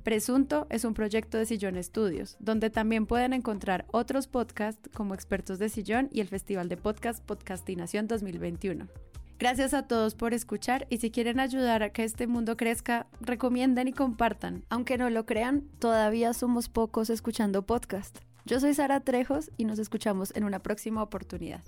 [0.01, 5.59] Presunto es un proyecto de Sillón Estudios, donde también pueden encontrar otros podcasts como Expertos
[5.59, 8.87] de Sillón y el Festival de Podcast Podcastinación 2021.
[9.41, 13.87] Gracias a todos por escuchar y si quieren ayudar a que este mundo crezca, recomienden
[13.87, 14.65] y compartan.
[14.69, 18.19] Aunque no lo crean, todavía somos pocos escuchando podcast.
[18.45, 21.63] Yo soy Sara Trejos y nos escuchamos en una próxima oportunidad.